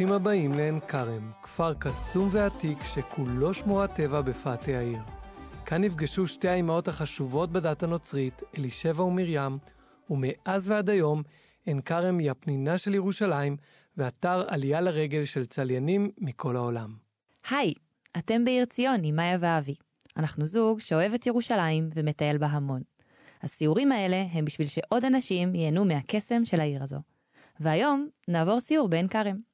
ברוכים 0.00 0.16
הבאים 0.16 0.52
לעין 0.52 0.80
כרם, 0.80 1.30
כפר 1.42 1.74
קסום 1.74 2.28
ועתיק 2.32 2.78
שכולו 2.82 3.54
שמורת 3.54 3.94
טבע 3.94 4.20
בפאתי 4.20 4.74
העיר. 4.74 4.98
כאן 5.66 5.84
נפגשו 5.84 6.26
שתי 6.26 6.48
האימהות 6.48 6.88
החשובות 6.88 7.52
בדת 7.52 7.82
הנוצרית, 7.82 8.42
אלישבע 8.58 9.02
ומרים, 9.02 9.58
ומאז 10.10 10.68
ועד 10.68 10.90
היום 10.90 11.22
עין 11.66 11.80
כרם 11.80 12.18
היא 12.18 12.30
הפנינה 12.30 12.78
של 12.78 12.94
ירושלים 12.94 13.56
ואתר 13.96 14.44
עלייה 14.48 14.80
לרגל 14.80 15.24
של 15.24 15.44
צליינים 15.44 16.10
מכל 16.18 16.56
העולם. 16.56 16.94
היי, 17.50 17.74
אתם 18.18 18.44
בעיר 18.44 18.64
ציון 18.64 19.00
עם 19.04 19.16
מאיה 19.16 19.38
ואבי. 19.40 19.74
אנחנו 20.16 20.46
זוג 20.46 20.80
שאוהב 20.80 21.14
את 21.14 21.26
ירושלים 21.26 21.90
ומטייל 21.94 22.38
בה 22.38 22.46
המון. 22.46 22.82
הסיורים 23.42 23.92
האלה 23.92 24.26
הם 24.32 24.44
בשביל 24.44 24.66
שעוד 24.66 25.04
אנשים 25.04 25.54
ייהנו 25.54 25.84
מהקסם 25.84 26.44
של 26.44 26.60
העיר 26.60 26.82
הזו. 26.82 26.98
והיום 27.60 28.08
נעבור 28.28 28.60
סיור 28.60 28.88
בעין 28.88 29.08
כרם. 29.08 29.49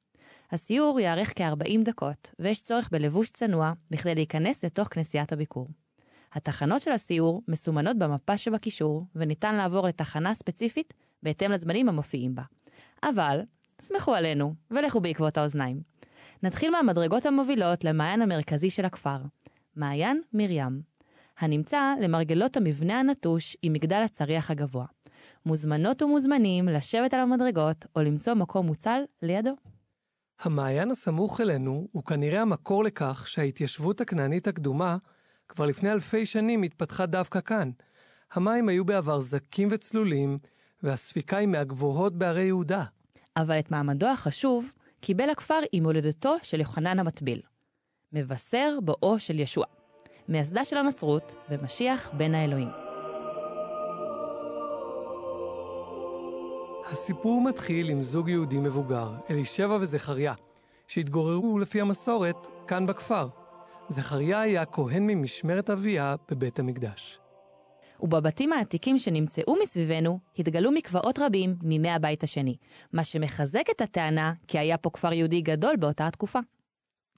הסיור 0.51 0.99
יארך 0.99 1.33
כ-40 1.35 1.83
דקות, 1.83 2.31
ויש 2.39 2.63
צורך 2.63 2.89
בלבוש 2.91 3.31
צנוע 3.31 3.73
בכדי 3.91 4.15
להיכנס 4.15 4.65
לתוך 4.65 4.87
כנסיית 4.87 5.33
הביקור. 5.33 5.67
התחנות 6.33 6.81
של 6.81 6.91
הסיור 6.91 7.41
מסומנות 7.47 7.97
במפה 7.97 8.37
שבקישור, 8.37 9.05
וניתן 9.15 9.55
לעבור 9.55 9.87
לתחנה 9.87 10.35
ספציפית 10.35 10.93
בהתאם 11.23 11.51
לזמנים 11.51 11.89
המופיעים 11.89 12.35
בה. 12.35 12.43
אבל, 13.03 13.41
סמכו 13.81 14.13
עלינו, 14.15 14.53
ולכו 14.71 14.99
בעקבות 14.99 15.37
האוזניים. 15.37 15.81
נתחיל 16.43 16.71
מהמדרגות 16.71 17.25
המובילות 17.25 17.83
למעיין 17.83 18.21
המרכזי 18.21 18.69
של 18.69 18.85
הכפר, 18.85 19.17
מעיין 19.75 20.21
מרים, 20.33 20.81
הנמצא 21.39 21.93
למרגלות 22.01 22.57
המבנה 22.57 22.99
הנטוש 22.99 23.57
עם 23.61 23.73
מגדל 23.73 24.01
הצריח 24.05 24.51
הגבוה. 24.51 24.85
מוזמנות 25.45 26.01
ומוזמנים 26.01 26.67
לשבת 26.67 27.13
על 27.13 27.19
המדרגות 27.19 27.85
או 27.95 28.01
למצוא 28.01 28.33
מקום 28.33 28.65
מוצל 28.65 29.01
לידו. 29.21 29.51
המעיין 30.41 30.91
הסמוך 30.91 31.41
אלינו 31.41 31.87
הוא 31.91 32.03
כנראה 32.03 32.41
המקור 32.41 32.83
לכך 32.83 33.27
שההתיישבות 33.27 34.01
הכנענית 34.01 34.47
הקדומה 34.47 34.97
כבר 35.49 35.65
לפני 35.65 35.91
אלפי 35.91 36.25
שנים 36.25 36.63
התפתחה 36.63 37.05
דווקא 37.05 37.41
כאן. 37.41 37.71
המים 38.33 38.69
היו 38.69 38.85
בעבר 38.85 39.19
זקים 39.19 39.67
וצלולים, 39.71 40.37
והספיקה 40.83 41.37
היא 41.37 41.47
מהגבוהות 41.47 42.17
בערי 42.17 42.43
יהודה. 42.43 42.83
אבל 43.37 43.59
את 43.59 43.71
מעמדו 43.71 44.07
החשוב 44.07 44.73
קיבל 44.99 45.29
הכפר 45.29 45.59
עם 45.71 45.83
הולדתו 45.83 46.35
של 46.41 46.59
יוחנן 46.59 46.99
המטביל. 46.99 47.41
מבשר 48.13 48.77
בואו 48.83 49.19
של 49.19 49.39
ישוע, 49.39 49.65
מייסדה 50.29 50.65
של 50.65 50.77
הנצרות 50.77 51.35
ומשיח 51.49 52.11
בין 52.17 52.35
האלוהים. 52.35 52.86
הסיפור 56.91 57.41
מתחיל 57.41 57.89
עם 57.89 58.03
זוג 58.03 58.29
יהודי 58.29 58.57
מבוגר, 58.57 59.15
אלישבע 59.29 59.77
וזכריה, 59.81 60.33
שהתגוררו 60.87 61.59
לפי 61.59 61.81
המסורת 61.81 62.47
כאן 62.67 62.85
בכפר. 62.85 63.27
זכריה 63.89 64.41
היה 64.41 64.65
כהן 64.65 65.07
ממשמרת 65.07 65.69
אביה 65.69 66.15
בבית 66.31 66.59
המקדש. 66.59 67.19
ובבתים 67.99 68.53
העתיקים 68.53 68.97
שנמצאו 68.97 69.55
מסביבנו 69.63 70.19
התגלו 70.39 70.71
מקוואות 70.71 71.19
רבים 71.19 71.55
מימי 71.61 71.89
הבית 71.89 72.23
השני, 72.23 72.57
מה 72.93 73.03
שמחזק 73.03 73.65
את 73.75 73.81
הטענה 73.81 74.33
כי 74.47 74.59
היה 74.59 74.77
פה 74.77 74.89
כפר 74.89 75.13
יהודי 75.13 75.41
גדול 75.41 75.75
באותה 75.75 76.07
התקופה. 76.07 76.39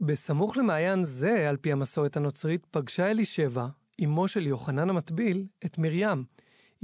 בסמוך 0.01 0.57
למעיין 0.57 1.03
זה, 1.03 1.49
על 1.49 1.57
פי 1.57 1.71
המסורת 1.71 2.17
הנוצרית, 2.17 2.65
פגשה 2.71 3.11
אלישבע, 3.11 3.67
אמו 4.03 4.27
של 4.27 4.47
יוחנן 4.47 4.89
המטביל, 4.89 5.45
את 5.65 5.77
מרים, 5.77 6.23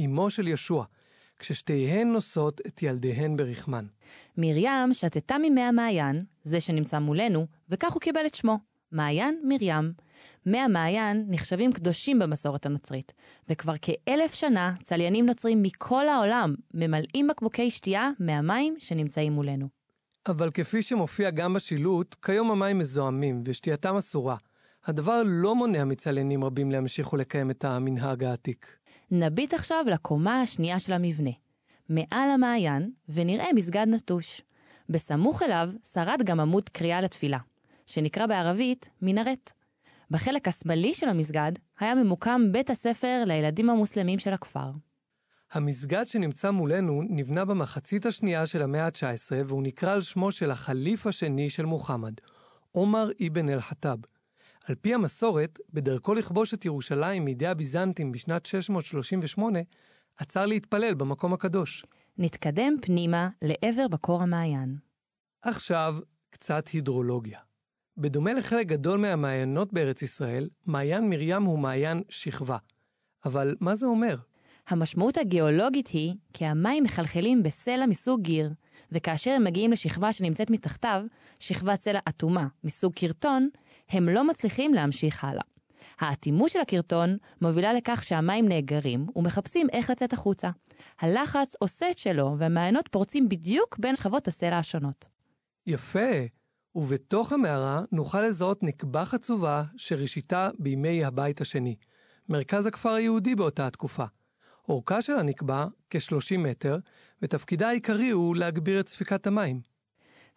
אמו 0.06 0.30
של 0.30 0.47
ישוע, 0.47 0.86
כששתיהן 1.39 2.11
נושאות 2.11 2.62
את 2.68 2.84
ילדיהן 2.84 3.38
ברחמן. 3.38 3.85
מרים 4.38 4.94
שתתה 4.94 5.38
ממי 5.38 5.62
המעיין, 5.62 6.23
זה 6.44 6.59
שנמצא 6.59 7.00
מולנו, 7.00 7.47
וכך 7.69 7.94
הוא 7.94 8.01
קיבל 8.01 8.25
את 8.25 8.35
שמו, 8.35 8.59
מעיין 8.91 9.41
מרים. 9.44 9.94
מי 10.45 10.59
המעיין 10.59 11.25
נחשבים 11.29 11.74
קדושים 11.74 12.19
במסורת 12.19 12.66
הנוצרית, 12.66 13.13
וכבר 13.50 13.74
כאלף 13.81 14.34
שנה 14.34 14.74
צליינים 14.84 15.25
נוצרים 15.25 15.62
מכל 15.62 16.07
העולם 16.07 16.56
ממלאים 16.74 17.28
בקבוקי 17.28 17.69
שתייה 17.69 18.12
מהמים 18.19 18.75
שנמצאים 18.79 19.34
מולנו. 19.34 19.68
אבל 20.28 20.51
כפי 20.51 20.81
שמופיע 20.81 21.29
גם 21.29 21.53
בשילוט, 21.53 22.16
כיום 22.22 22.51
המים 22.51 22.79
מזוהמים 22.79 23.41
ושתייתם 23.45 23.95
אסורה. 23.95 24.35
הדבר 24.85 25.22
לא 25.25 25.56
מונע 25.56 25.84
מצליינים 25.84 26.44
רבים 26.44 26.72
להמשיך 26.72 27.13
ולקיים 27.13 27.51
את 27.51 27.66
המנהג 27.66 28.24
העתיק. 28.24 28.78
נביט 29.12 29.54
עכשיו 29.54 29.86
לקומה 29.88 30.42
השנייה 30.42 30.80
של 30.80 30.94
המבנה. 30.94 31.32
מעל 31.90 32.30
המעיין, 32.34 32.92
ונראה 33.10 33.54
מסגד 33.56 33.86
נטוש. 33.88 34.42
בסמוך 34.90 35.44
אליו 35.44 35.70
שרד 35.94 36.22
גם 36.24 36.40
עמוד 36.40 36.70
קריאה 36.70 37.02
לתפילה, 37.02 37.38
שנקרא 37.86 38.26
בערבית 38.26 38.90
מנהרת. 39.02 39.52
בחלק 40.12 40.48
השמאלי 40.48 40.94
של 40.94 41.10
המסגד 41.10 41.52
היה 41.80 41.96
ממוקם 41.96 42.42
בית 42.52 42.70
הספר 42.70 43.24
לילדים 43.26 43.70
המוסלמים 43.70 44.20
של 44.20 44.34
הכפר. 44.34 44.72
המסגד 45.52 46.04
שנמצא 46.04 46.52
מולנו 46.52 47.02
נבנה 47.10 47.46
במחצית 47.46 48.06
השנייה 48.06 48.46
של 48.46 48.62
המאה 48.62 48.86
ה-19 48.86 49.32
והוא 49.46 49.64
נקרא 49.64 49.94
על 49.94 50.02
שמו 50.02 50.32
של 50.32 50.52
החליף 50.52 51.08
השני 51.08 51.50
של 51.50 51.66
מוחמד, 51.66 52.14
עומר 52.72 53.10
אבן 53.28 53.50
אל-חטאב. 53.50 54.00
על 54.66 54.76
פי 54.76 54.94
המסורת, 54.94 55.59
בדרכו 55.74 56.14
לכבוש 56.14 56.53
את 56.53 56.66
ירושלים 56.66 57.26
מידי 57.26 57.48
הביזנטים 57.48 58.12
בשנת 58.12 58.46
638, 58.46 59.59
עצר 60.18 60.46
להתפלל 60.46 60.94
במקום 60.94 61.34
הקדוש. 61.34 61.86
נתקדם 62.18 62.74
פנימה 62.81 63.30
לעבר 63.42 63.88
בקור 63.88 64.22
המעיין. 64.22 64.78
עכשיו, 65.42 65.96
קצת 66.30 66.68
הידרולוגיה. 66.68 67.40
בדומה 67.98 68.34
לחלק 68.34 68.68
גדול 68.68 69.00
מהמעיינות 69.00 69.74
בארץ 69.74 70.02
ישראל, 70.02 70.50
מעיין 70.66 71.09
מרים 71.09 71.44
הוא 71.44 71.59
מעיין 71.59 72.04
שכבה. 72.09 72.58
אבל 73.25 73.56
מה 73.59 73.75
זה 73.75 73.86
אומר? 73.86 74.18
המשמעות 74.68 75.18
הגיאולוגית 75.18 75.88
היא 75.88 76.16
כי 76.34 76.46
המים 76.46 76.84
מחלחלים 76.84 77.44
בסלע 77.44 77.86
מסוג 77.86 78.22
גיר, 78.22 78.54
וכאשר 78.92 79.31
הם 79.31 79.44
מגיעים 79.44 79.72
לשכבה 79.72 80.14
שנמצאת 80.14 80.50
מתחתיו, 80.50 81.04
שכבת 81.40 81.81
סלע 81.81 82.00
אטומה 82.09 82.48
מסוג 82.64 82.94
קרטון, 82.94 83.50
הם 83.90 84.09
לא 84.09 84.28
מצליחים 84.28 84.73
להמשיך 84.73 85.23
הלאה. 85.23 85.44
האטימות 86.00 86.50
של 86.50 86.59
הקרטון 86.59 87.18
מובילה 87.41 87.73
לכך 87.73 88.03
שהמים 88.03 88.47
נאגרים 88.47 89.06
ומחפשים 89.16 89.68
איך 89.72 89.90
לצאת 89.90 90.13
החוצה. 90.13 90.50
הלחץ 91.00 91.56
עושה 91.59 91.91
את 91.91 91.97
שלו 91.97 92.35
והמעיינות 92.38 92.88
פורצים 92.88 93.29
בדיוק 93.29 93.78
בין 93.79 93.95
שכבות 93.95 94.28
הסלע 94.28 94.57
השונות. 94.57 95.06
יפה, 95.68 96.09
ובתוך 96.75 97.31
המערה 97.31 97.81
נוכל 97.91 98.22
לזהות 98.22 98.63
נקבה 98.63 99.06
חצובה 99.06 99.63
שראשיתה 99.78 100.50
בימי 100.59 101.06
הבית 101.06 101.41
השני, 101.41 101.75
מרכז 102.29 102.66
הכפר 102.66 102.90
היהודי 102.90 103.35
באותה 103.35 103.68
התקופה. 103.68 104.06
אורכה 104.69 105.01
של 105.01 105.13
הנקבה 105.13 105.68
כ-30 105.90 106.38
מטר, 106.38 106.78
ותפקידה 107.22 107.69
העיקרי 107.69 108.09
הוא 108.09 108.35
להגביר 108.35 108.79
את 108.79 108.90
ספיקת 108.90 109.28
המים. 109.28 109.75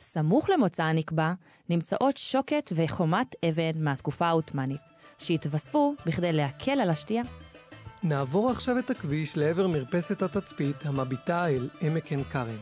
סמוך 0.01 0.51
למוצא 0.51 0.83
הנקבה 0.83 1.35
נמצאות 1.69 2.17
שוקת 2.17 2.73
וחומת 2.75 3.35
אבן 3.49 3.85
מהתקופה 3.85 4.27
העות'מאנית, 4.27 4.81
שהתווספו 5.19 5.95
בכדי 6.07 6.33
להקל 6.33 6.81
על 6.81 6.91
השתייה. 6.91 7.23
נעבור 8.03 8.51
עכשיו 8.51 8.79
את 8.79 8.91
הכביש 8.91 9.37
לעבר 9.37 9.67
מרפסת 9.67 10.23
התצפית 10.23 10.87
המביטה 10.87 11.49
אל 11.49 11.69
עמק 11.81 12.07
עין 12.11 12.25
כרם. 12.25 12.57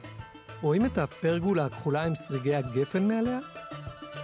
רואים 0.60 0.86
את 0.86 0.98
הפרגולה 0.98 1.64
הכחולה 1.66 2.04
עם 2.04 2.14
שריגי 2.14 2.54
הגפן 2.54 3.08
מעליה? 3.08 3.38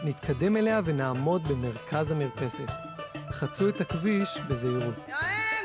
נתקדם 0.04 0.56
אליה 0.56 0.80
ונעמוד 0.84 1.48
במרכז 1.48 2.10
המרפסת. 2.10 2.70
חצו 3.30 3.68
את 3.68 3.80
הכביש 3.80 4.38
בזהירות. 4.48 4.94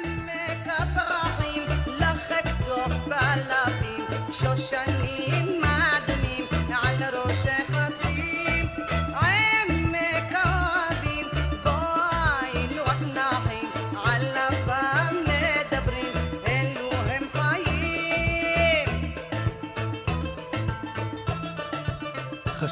עמק 0.05 0.67
הפרחים, 0.67 1.63
לך 1.99 2.31
אקדוח 2.31 3.07
בעלבים, 3.07 4.05
שושנים 4.31 4.96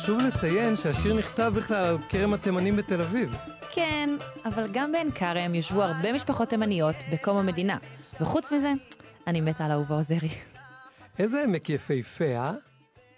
חשוב 0.06 0.20
לציין 0.20 0.76
שהשיר 0.76 1.14
נכתב 1.14 1.54
בכלל 1.56 1.86
על 1.86 1.98
כרם 2.10 2.34
התימנים 2.34 2.76
בתל 2.76 3.02
אביב. 3.02 3.36
כן, 3.72 4.10
אבל 4.46 4.68
גם 4.72 4.92
בעין 4.92 5.12
כרם 5.12 5.56
יושבו 5.56 5.84
הרבה 5.84 6.14
משפחות 6.14 6.50
תימניות 6.50 6.96
בקום 7.12 7.38
המדינה, 7.38 7.78
וחוץ 8.22 8.52
מזה, 8.52 8.74
אני 9.28 9.42
מתה 9.42 9.66
על 9.66 9.72
אהובה 9.72 9.96
עוזרי. 9.96 10.30
איזה 11.20 11.44
עמק 11.44 11.70
יפהפה, 11.70 12.26
אה? 12.26 12.54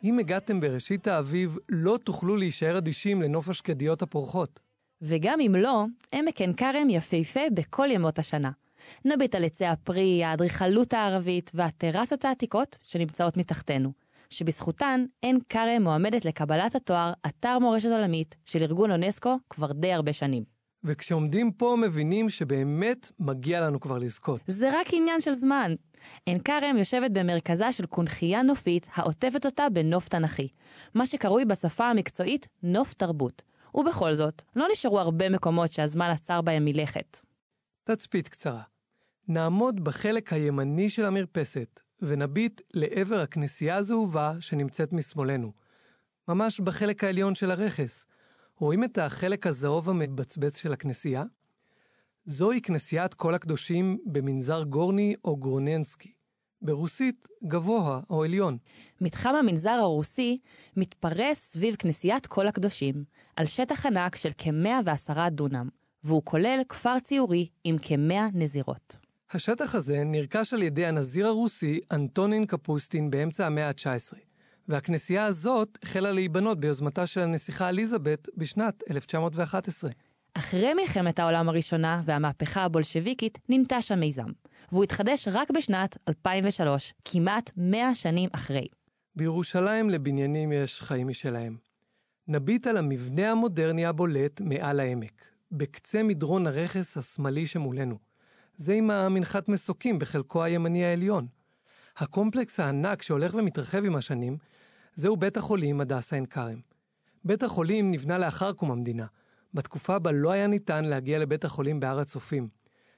אם 0.03 0.19
הגעתם 0.19 0.59
בראשית 0.59 1.07
האביב, 1.07 1.57
לא 1.69 1.97
תוכלו 2.03 2.35
להישאר 2.35 2.77
אדישים 2.77 3.21
לנוף 3.21 3.49
השקדיות 3.49 4.01
הפורחות. 4.01 4.59
וגם 5.01 5.39
אם 5.39 5.55
לא, 5.55 5.85
עמק 6.13 6.41
עין 6.41 6.53
כרם 6.53 6.89
יפהפה 6.89 7.41
בכל 7.53 7.87
ימות 7.91 8.19
השנה. 8.19 8.51
נביט 9.05 9.35
על 9.35 9.43
עצי 9.43 9.65
הפרי, 9.65 10.23
האדריכלות 10.23 10.93
הערבית 10.93 11.51
והטרסות 11.53 12.25
העתיקות 12.25 12.77
שנמצאות 12.83 13.37
מתחתנו. 13.37 14.06
שבזכותן 14.29 15.05
עין 15.21 15.39
כרם 15.49 15.81
מועמדת 15.81 16.25
לקבלת 16.25 16.75
התואר 16.75 17.13
אתר 17.27 17.59
מורשת 17.59 17.89
עולמית 17.89 18.35
של 18.45 18.61
ארגון 18.61 18.91
אונסקו 18.91 19.37
כבר 19.49 19.71
די 19.71 19.93
הרבה 19.93 20.13
שנים. 20.13 20.43
וכשעומדים 20.83 21.51
פה 21.51 21.77
מבינים 21.81 22.29
שבאמת 22.29 23.11
מגיע 23.19 23.61
לנו 23.61 23.79
כבר 23.79 23.97
לזכות. 23.97 24.41
זה 24.47 24.79
רק 24.79 24.87
עניין 24.93 25.21
של 25.21 25.33
זמן. 25.33 25.75
עין 26.25 26.39
כרם 26.39 26.77
יושבת 26.77 27.11
במרכזה 27.11 27.71
של 27.71 27.85
קונכייה 27.85 28.41
נופית 28.41 28.87
העוטפת 28.93 29.45
אותה 29.45 29.69
בנוף 29.69 30.07
תנכי, 30.07 30.47
מה 30.93 31.07
שקרוי 31.07 31.45
בשפה 31.45 31.89
המקצועית 31.89 32.47
נוף 32.63 32.93
תרבות. 32.93 33.43
ובכל 33.75 34.13
זאת, 34.13 34.41
לא 34.55 34.67
נשארו 34.71 34.99
הרבה 34.99 35.29
מקומות 35.29 35.71
שהזמן 35.71 36.09
עצר 36.09 36.41
בהם 36.41 36.65
מלכת. 36.65 37.17
תצפית 37.83 38.27
קצרה. 38.27 38.61
נעמוד 39.27 39.83
בחלק 39.83 40.33
הימני 40.33 40.89
של 40.89 41.05
המרפסת 41.05 41.79
ונביט 42.01 42.61
לעבר 42.73 43.19
הכנסייה 43.19 43.75
הזהובה 43.75 44.33
שנמצאת 44.39 44.93
משמאלנו. 44.93 45.51
ממש 46.27 46.59
בחלק 46.59 47.03
העליון 47.03 47.35
של 47.35 47.51
הרכס. 47.51 48.05
רואים 48.57 48.83
את 48.83 48.97
החלק 48.97 49.47
הזהוב 49.47 49.89
המבצבץ 49.89 50.57
של 50.57 50.73
הכנסייה? 50.73 51.23
זוהי 52.25 52.61
כנסיית 52.61 53.13
כל 53.13 53.35
הקדושים 53.35 53.97
במנזר 54.05 54.63
גורני 54.63 55.15
או 55.25 55.37
גורננסקי. 55.37 56.11
ברוסית, 56.61 57.27
גבוה 57.43 58.01
או 58.09 58.23
עליון. 58.23 58.57
מתחם 59.01 59.35
המנזר 59.35 59.69
הרוסי 59.69 60.39
מתפרס 60.77 61.39
סביב 61.39 61.75
כנסיית 61.75 62.27
כל 62.27 62.47
הקדושים, 62.47 63.03
על 63.35 63.45
שטח 63.45 63.85
ענק 63.85 64.15
של 64.15 64.29
כ-110 64.37 65.29
דונם, 65.29 65.69
והוא 66.03 66.21
כולל 66.25 66.61
כפר 66.69 66.99
ציורי 66.99 67.49
עם 67.63 67.75
כ-100 67.81 68.13
נזירות. 68.33 69.06
השטח 69.31 69.75
הזה 69.75 70.03
נרכש 70.05 70.53
על 70.53 70.63
ידי 70.63 70.85
הנזיר 70.85 71.27
הרוסי 71.27 71.79
אנטונין 71.91 72.45
קפוסטין 72.45 73.09
באמצע 73.09 73.45
המאה 73.45 73.67
ה-19, 73.67 74.17
והכנסייה 74.67 75.25
הזאת 75.25 75.77
החלה 75.83 76.11
להיבנות 76.11 76.59
ביוזמתה 76.59 77.07
של 77.07 77.21
הנסיכה 77.21 77.69
אליזבת 77.69 78.29
בשנת 78.37 78.83
1911. 78.91 79.91
אחרי 80.33 80.73
מלחמת 80.73 81.19
העולם 81.19 81.49
הראשונה 81.49 82.01
והמהפכה 82.05 82.63
הבולשביקית 82.63 83.37
ננטש 83.49 83.91
המיזם, 83.91 84.29
והוא 84.71 84.83
התחדש 84.83 85.27
רק 85.27 85.51
בשנת 85.51 85.97
2003, 86.07 86.93
כמעט 87.05 87.51
100 87.57 87.95
שנים 87.95 88.29
אחרי. 88.33 88.67
בירושלים 89.15 89.89
לבניינים 89.89 90.51
יש 90.51 90.81
חיים 90.81 91.07
משלהם. 91.07 91.57
נביט 92.27 92.67
על 92.67 92.77
המבנה 92.77 93.31
המודרני 93.31 93.85
הבולט 93.85 94.41
מעל 94.41 94.79
העמק, 94.79 95.25
בקצה 95.51 96.03
מדרון 96.03 96.47
הרכס 96.47 96.97
השמאלי 96.97 97.47
שמולנו. 97.47 98.06
זה 98.57 98.73
עם 98.73 98.91
המנחת 98.91 99.49
מסוקים 99.49 99.99
בחלקו 99.99 100.43
הימני 100.43 100.85
העליון. 100.85 101.27
הקומפלקס 101.97 102.59
הענק 102.59 103.01
שהולך 103.01 103.33
ומתרחב 103.33 103.85
עם 103.85 103.95
השנים, 103.95 104.37
זהו 104.95 105.17
בית 105.17 105.37
החולים 105.37 105.81
הדסה 105.81 106.15
עין 106.15 106.25
כרם. 106.25 106.59
בית 107.25 107.43
החולים 107.43 107.91
נבנה 107.91 108.17
לאחר 108.17 108.53
קום 108.53 108.71
המדינה, 108.71 109.05
בתקופה 109.53 109.99
בה 109.99 110.11
לא 110.11 110.31
היה 110.31 110.47
ניתן 110.47 110.85
להגיע 110.85 111.19
לבית 111.19 111.45
החולים 111.45 111.79
בהר 111.79 111.99
הצופים, 111.99 112.47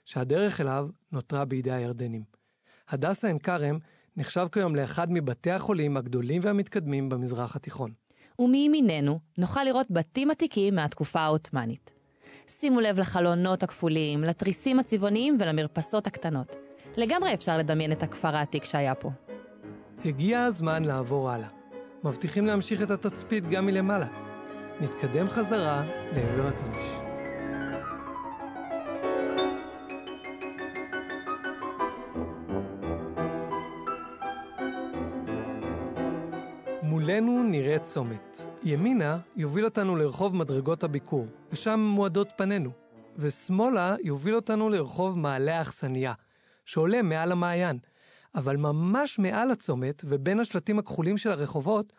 שהדרך 0.06 0.62
אליו 0.62 0.90
נותרה 1.12 1.46
בידי 1.46 1.72
הירדנים. 1.72 2.24
הדסה 2.90 3.28
עין 3.28 3.40
כרם 3.40 3.78
נחשב 4.18 4.48
כיום 4.52 4.76
לאחד 4.76 5.08
מבתי 5.12 5.52
החולים 5.52 5.98
הגדולים 5.98 6.42
והמתקדמים 6.44 7.10
במזרח 7.10 7.56
התיכון. 7.56 7.92
ומימיננו 8.40 9.20
נוכל 9.38 9.64
לראות 9.64 9.88
בתים 9.92 10.32
עתיקים 10.32 10.76
מהתקופה 10.76 11.20
העות'מאנית. 11.20 11.99
שימו 12.50 12.80
לב 12.80 13.00
לחלונות 13.00 13.64
הכפולים, 13.64 14.24
לתריסים 14.24 14.80
הצבעוניים 14.80 15.38
ולמרפסות 15.40 16.08
הקטנות. 16.08 16.56
לגמרי 16.98 17.34
אפשר 17.34 17.58
לדמיין 17.58 17.92
את 17.92 18.04
הכפר 18.04 18.36
העתיק 18.36 18.64
שהיה 18.64 18.96
פה. 18.96 19.12
הגיע 20.06 20.44
הזמן 20.44 20.84
לעבור 20.84 21.30
הלאה. 21.30 21.48
מבטיחים 22.04 22.46
להמשיך 22.46 22.82
את 22.82 22.92
התצפית 22.92 23.50
גם 23.50 23.66
מלמעלה. 23.66 24.08
נתקדם 24.82 25.30
חזרה 25.30 25.84
לעבר 26.16 26.48
הכביש. 26.48 26.86
מולנו 36.84 37.44
נראה 37.44 37.80
צומת. 37.80 38.49
ימינה 38.64 39.20
יוביל 39.36 39.66
אותנו 39.66 39.96
לרחוב 39.96 40.36
מדרגות 40.36 40.84
הביקור, 40.84 41.28
ושם 41.52 41.80
מועדות 41.80 42.30
פנינו. 42.36 42.72
ושמאלה 43.18 43.96
יוביל 44.04 44.36
אותנו 44.36 44.70
לרחוב 44.70 45.20
מעלה 45.20 45.58
האכסניה, 45.58 46.14
שעולה 46.66 47.02
מעל 47.02 47.32
המעיין. 47.32 47.80
אבל 48.36 48.58
ממש 48.58 49.20
מעל 49.20 49.52
הצומת, 49.52 50.02
ובין 50.06 50.40
השלטים 50.40 50.80
הכחולים 50.80 51.18
של 51.18 51.32
הרחובות, 51.32 51.94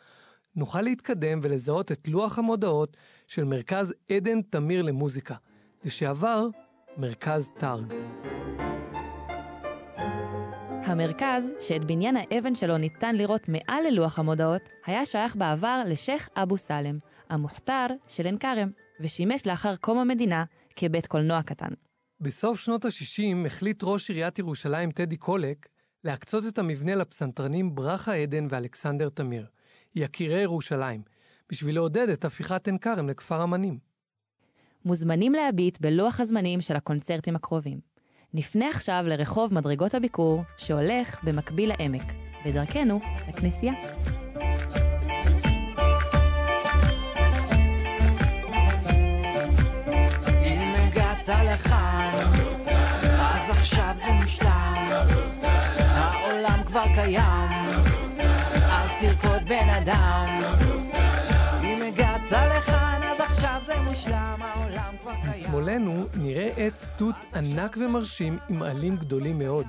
נוכל 0.57 0.83
להתקדם 0.83 1.41
ולזהות 1.43 1.93
את 1.93 2.09
לוח 2.09 2.39
המודעות 2.39 2.97
של 3.27 3.45
מרכז 3.45 3.95
עדן 4.11 4.43
תמיר 4.43 4.83
למוזיקה, 4.83 5.35
לשעבר 5.85 6.49
מרכז 6.97 7.49
תרג. 7.59 7.93
המרכז, 10.90 11.44
שאת 11.60 11.84
בניין 11.84 12.16
האבן 12.16 12.54
שלו 12.54 12.78
ניתן 12.78 13.16
לראות 13.16 13.48
מעל 13.48 13.84
ללוח 13.90 14.19
המודעות, 14.19 14.62
היה 14.87 15.06
שייך 15.06 15.37
בעבר 15.37 15.82
לשייח' 15.87 16.28
אבו 16.37 16.58
סאלם, 16.58 16.94
המוכתר 17.31 17.87
של 18.08 18.25
עין 18.25 18.38
כרם, 18.38 18.70
ושימש 19.00 19.46
לאחר 19.46 19.76
קום 19.76 19.98
המדינה 19.98 20.44
כבית 20.76 21.06
קולנוע 21.06 21.42
קטן. 21.42 21.69
בסוף 22.20 22.60
שנות 22.60 22.84
ה-60 22.84 23.46
החליט 23.46 23.82
ראש 23.82 24.10
עיריית 24.10 24.38
ירושלים 24.38 24.90
טדי 24.90 25.16
קולק 25.16 25.69
להקצות 26.04 26.46
את 26.46 26.58
המבנה 26.58 26.94
לפסנתרנים 26.94 27.75
ברכה 27.75 28.14
עדן 28.14 28.46
ואלכסנדר 28.50 29.08
תמיר, 29.08 29.46
יקירי 29.94 30.42
ירושלים, 30.42 31.02
בשביל 31.50 31.75
לעודד 31.75 32.08
את 32.08 32.25
הפיכת 32.25 32.66
עין 32.66 32.78
כרם 32.78 33.08
לכפר 33.08 33.44
אמנים. 33.44 33.78
מוזמנים 34.84 35.32
להביט 35.32 35.81
בלוח 35.81 36.20
הזמנים 36.20 36.60
של 36.60 36.76
הקונצרטים 36.76 37.37
הקרובים. 37.37 37.89
נפנה 38.35 38.69
עכשיו 38.69 39.05
לרחוב 39.06 39.55
מדרגות 39.55 39.94
הביקור, 39.94 40.43
שהולך 40.56 41.25
במקביל 41.25 41.73
לעמק, 41.79 42.12
בדרכנו 42.47 43.00
לכנסייה. 43.29 43.73
אם 50.44 50.75
הגעת 50.75 51.29
כבר 56.66 56.85
קיים, 56.95 57.50
אז 58.71 58.90
תרקוד 59.00 59.49
בן 59.49 59.69
אדם. 59.69 60.70
משמאלנו 65.29 66.07
נראה 66.14 66.52
עץ 66.57 66.88
תות 66.97 67.17
ענק 67.35 67.76
ומרשים 67.81 68.38
עם 68.49 68.62
עלים 68.62 68.97
גדולים 68.97 69.38
מאוד. 69.38 69.67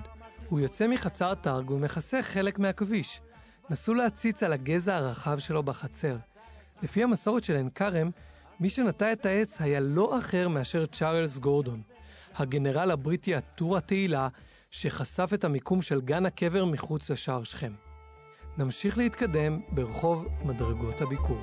הוא 0.50 0.60
יוצא 0.60 0.88
מחצר 0.88 1.34
תרג 1.34 1.72
ומכסה 1.72 2.24
חלק 2.24 2.60
מהכביש. 2.60 3.22
נסו 3.70 3.94
להציץ 3.94 4.44
על 4.44 4.54
הגזע 4.54 4.96
הרחב 4.96 5.40
שלו 5.40 5.64
בחצר. 5.64 6.18
לפי 6.84 7.04
המסורת 7.04 7.44
של 7.44 7.56
עין 7.56 7.70
כרם, 7.70 8.10
מי 8.60 8.70
שנטע 8.70 9.14
את 9.14 9.26
העץ 9.26 9.62
היה 9.62 9.80
לא 9.80 10.18
אחר 10.18 10.48
מאשר 10.48 10.86
צ'ארלס 10.86 11.38
גורדון, 11.38 11.82
הגנרל 12.36 12.92
הבריטי 12.92 13.36
עטור 13.36 13.78
התהילה 13.78 14.28
שחשף 14.72 15.32
את 15.34 15.44
המיקום 15.44 15.82
של 15.82 16.02
גן 16.02 16.26
הקבר 16.26 16.66
מחוץ 16.66 17.10
לשער 17.10 17.44
שכם. 17.44 17.74
נמשיך 18.58 18.98
להתקדם 18.98 19.60
ברחוב 19.72 20.28
מדרגות 20.44 21.02
הביקור. 21.02 21.42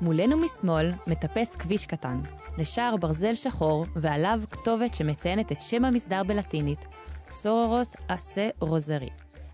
מולנו 0.00 0.36
משמאל 0.36 0.92
מטפס 1.06 1.56
כביש 1.56 1.86
קטן, 1.86 2.20
לשער 2.58 2.96
ברזל 2.96 3.34
שחור 3.34 3.86
ועליו 3.96 4.42
כתובת 4.50 4.94
שמציינת 4.94 5.52
את 5.52 5.60
שם 5.60 5.84
המסדר 5.84 6.22
בלטינית, 6.24 6.86
סורורוס 7.32 7.96
אסה 8.08 8.48
רוזרי, 8.60 9.08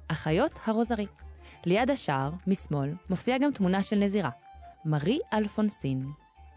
אחיות 0.09 0.59
הרוזרי. 0.65 1.07
ליד 1.67 1.91
השער, 1.91 2.31
משמאל, 2.47 2.91
מופיעה 3.11 3.39
גם 3.39 3.53
תמונה 3.53 3.83
של 3.83 3.97
נזירה, 3.97 4.31
מארי 4.85 5.19
אלפונסין. 5.33 6.07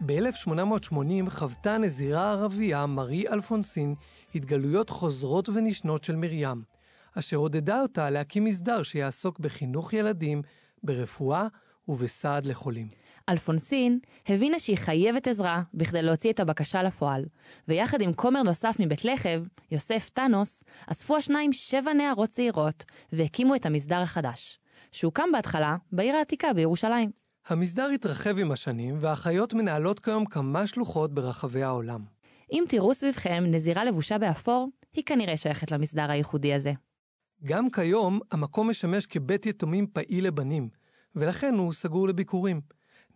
ב-1880 0.00 1.30
חוותה 1.30 1.74
הנזירה 1.74 2.24
הערבייה 2.24 2.86
מארי 2.86 3.28
אלפונסין 3.28 3.94
התגלויות 4.34 4.90
חוזרות 4.90 5.48
ונשנות 5.48 6.04
של 6.04 6.16
מרים, 6.16 6.62
אשר 7.14 7.36
עודדה 7.36 7.82
אותה 7.82 8.10
להקים 8.10 8.44
מסדר 8.44 8.82
שיעסוק 8.82 9.38
בחינוך 9.38 9.92
ילדים, 9.92 10.42
ברפואה 10.82 11.46
ובסעד 11.88 12.44
לחולים. 12.44 12.88
אלפונסין 13.28 13.98
הבינה 14.28 14.58
שהיא 14.58 14.76
חייבת 14.76 15.28
עזרה 15.28 15.62
בכדי 15.74 16.02
להוציא 16.02 16.32
את 16.32 16.40
הבקשה 16.40 16.82
לפועל, 16.82 17.24
ויחד 17.68 18.00
עם 18.00 18.12
כומר 18.12 18.42
נוסף 18.42 18.76
מבית 18.78 19.04
לחב, 19.04 19.42
יוסף 19.70 20.10
טאנוס, 20.12 20.64
אספו 20.86 21.16
השניים 21.16 21.52
שבע 21.52 21.92
נערות 21.92 22.30
צעירות 22.30 22.84
והקימו 23.12 23.54
את 23.54 23.66
המסדר 23.66 24.00
החדש, 24.00 24.58
שהוקם 24.92 25.28
בהתחלה 25.32 25.76
בעיר 25.92 26.16
העתיקה 26.16 26.52
בירושלים. 26.52 27.10
המסדר 27.48 27.88
התרחב 27.88 28.38
עם 28.38 28.50
השנים, 28.52 28.96
והאחיות 29.00 29.54
מנהלות 29.54 30.00
כיום 30.00 30.24
כמה 30.24 30.66
שלוחות 30.66 31.14
ברחבי 31.14 31.62
העולם. 31.62 32.04
אם 32.52 32.64
תראו 32.68 32.94
סביבכם 32.94 33.44
נזירה 33.46 33.84
לבושה 33.84 34.18
באפור, 34.18 34.68
היא 34.92 35.04
כנראה 35.04 35.36
שייכת 35.36 35.70
למסדר 35.70 36.10
הייחודי 36.10 36.54
הזה. 36.54 36.72
גם 37.44 37.70
כיום 37.70 38.20
המקום 38.30 38.70
משמש 38.70 39.06
כבית 39.06 39.46
יתומים 39.46 39.86
פעיל 39.86 40.26
לבנים, 40.26 40.68
ולכן 41.16 41.54
הוא 41.54 41.72
סגור 41.72 42.08
לביקורים. 42.08 42.60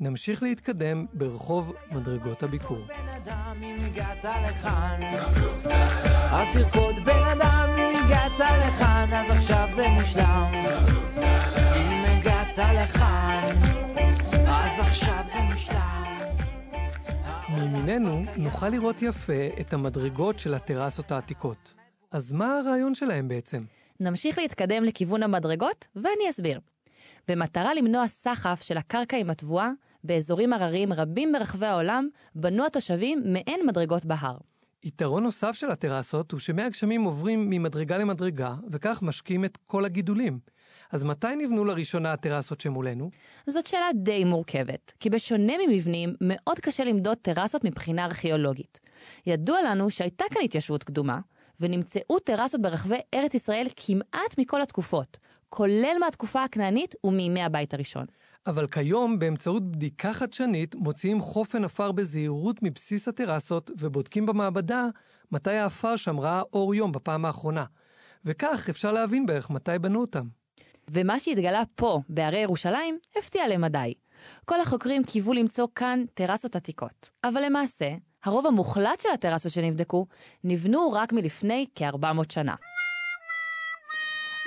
נמשיך 0.02 0.42
להתקדם 0.42 1.06
ברחוב 1.12 1.73
מדרגות 1.90 2.42
הביקור. 2.42 2.87
אז 6.30 6.49
תרקוד 6.52 6.94
בן 7.04 7.23
אדם 7.32 7.68
אם 7.78 8.04
הגעת 8.04 8.40
לכאן 8.40 9.06
אז 9.14 9.30
עכשיו 9.30 9.68
זה 9.75 9.88
מושלם 9.88 10.50
אם 11.76 12.04
הגעת 12.04 12.59
לכאן 12.59 13.49
אז 14.47 14.78
עכשיו 14.78 15.23
זה 15.25 15.40
מושלם 15.40 16.02
מימיננו 17.49 18.25
נוכל 18.37 18.68
לראות 18.68 19.02
יפה 19.02 19.49
את 19.61 19.73
המדרגות 19.73 20.38
של 20.38 20.54
הטרסות 20.54 21.12
העתיקות. 21.12 21.75
אז 22.11 22.32
מה 22.32 22.59
הרעיון 22.59 22.94
שלהם 22.94 23.28
בעצם? 23.28 23.64
נמשיך 24.00 24.38
להתקדם 24.38 24.85
לכיוון 24.85 25.23
המדרגות, 25.23 25.87
ואני 25.97 26.30
אסביר. 26.30 26.61
במטרה 27.28 27.75
למנוע 27.75 28.09
סחף 28.09 28.62
של 28.62 28.76
הקרקע 28.76 29.16
עם 29.16 29.30
התבואה, 29.30 29.71
באזורים 30.04 30.52
הרריים 30.52 30.92
רבים 30.92 31.32
ברחבי 31.32 31.66
העולם, 31.66 32.09
בנו 32.35 32.66
התושבים 32.66 33.23
מעין 33.26 33.61
מדרגות 33.66 34.04
בהר. 34.04 34.37
יתרון 34.85 35.23
נוסף 35.23 35.52
של 35.52 35.71
הטרסות 35.71 36.32
הוא 36.32 36.40
שמי 36.40 36.62
הגשמים 36.62 37.02
עוברים 37.02 37.50
ממדרגה 37.50 37.99
למדרגה, 37.99 38.54
וכך 38.71 39.02
משקים 39.02 39.44
את 39.44 39.56
כל 39.66 39.85
הגידולים. 39.85 40.38
אז 40.92 41.04
מתי 41.04 41.37
נבנו 41.38 41.64
לראשונה 41.64 42.12
הטרסות 42.12 42.61
שמולנו? 42.61 43.11
זאת 43.47 43.66
שאלה 43.66 43.88
די 43.94 44.25
מורכבת, 44.25 44.92
כי 45.00 45.11
בשונה 45.11 45.52
ממבנים, 45.66 46.14
מאוד 46.21 46.59
קשה 46.59 46.85
למדוד 46.85 47.16
טרסות 47.23 47.64
מבחינה 47.64 48.04
ארכיאולוגית. 48.04 48.80
ידוע 49.26 49.62
לנו 49.62 49.90
שהייתה 49.90 50.25
כאן 50.30 50.42
התיישבות 50.44 50.85
קדומה, 50.85 51.18
ונמצאו 51.61 52.18
טרסות 52.18 52.62
ברחבי 52.62 52.99
ארץ 53.14 53.35
ישראל 53.35 53.66
כמעט 53.76 54.38
מכל 54.38 54.62
התקופות, 54.62 55.18
כולל 55.49 55.97
מהתקופה 56.00 56.42
הכנענית 56.42 56.94
ומימי 57.04 57.42
הבית 57.42 57.75
הראשון. 57.75 58.06
אבל 58.46 58.66
כיום, 58.66 59.18
באמצעות 59.18 59.70
בדיקה 59.70 60.12
חדשנית, 60.12 60.75
מוציאים 60.75 61.20
חופן 61.20 61.64
עפר 61.64 61.92
בזהירות 61.92 62.56
מבסיס 62.62 63.08
הטרסות 63.08 63.70
ובודקים 63.78 64.26
במעבדה 64.26 64.87
מתי 65.32 65.50
העפר 65.50 65.96
שם 65.96 66.20
ראה 66.20 66.42
אור 66.52 66.75
יום 66.75 66.92
בפעם 66.92 67.25
האחרונה. 67.25 67.64
וכך 68.25 68.68
אפשר 68.70 68.92
להבין 68.92 69.26
בערך 69.26 69.50
מתי 69.50 69.78
בנו 69.80 70.00
אותם. 70.00 70.26
ומה 70.90 71.20
שהתגלה 71.20 71.62
פה, 71.75 72.00
בהרי 72.08 72.38
ירושלים, 72.38 72.99
הפתיע 73.16 73.49
למדי. 73.49 73.94
כל 74.44 74.61
החוקרים 74.61 75.04
קיוו 75.04 75.32
למצוא 75.32 75.68
כאן 75.75 76.04
טרסות 76.14 76.56
עתיקות, 76.56 77.11
אבל 77.25 77.42
למעשה, 77.44 77.88
הרוב 78.25 78.46
המוחלט 78.46 79.00
של 79.00 79.08
הטרסות 79.14 79.52
שנבדקו 79.52 80.06
נבנו 80.44 80.92
רק 80.92 81.12
מלפני 81.12 81.66
כ-400 81.75 82.32
שנה. 82.32 82.54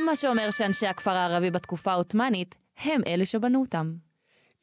מה 0.06 0.16
שאומר 0.16 0.52
שאנשי 0.52 0.88
הכפר 0.88 1.12
הערבי 1.12 1.52
בתקופה 1.52 1.92
העות'מאנית 1.92 2.56
הם 2.84 3.02
אלה 3.08 3.26
שבנו 3.26 3.62
אותם. 3.62 3.94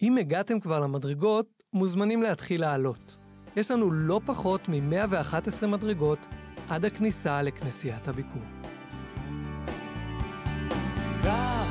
אם 0.03 0.17
הגעתם 0.19 0.61
כבר 0.61 0.81
למדרגות, 0.81 1.63
מוזמנים 1.73 2.23
להתחיל 2.23 2.61
לעלות. 2.61 3.17
יש 3.57 3.71
לנו 3.71 3.91
לא 3.91 4.21
פחות 4.27 4.69
מ-111 4.69 5.67
מדרגות 5.67 6.27
עד 6.69 6.85
הכניסה 6.85 7.43
לכנסיית 7.43 8.09
הביקור. 8.09 8.43
כך 11.25 11.62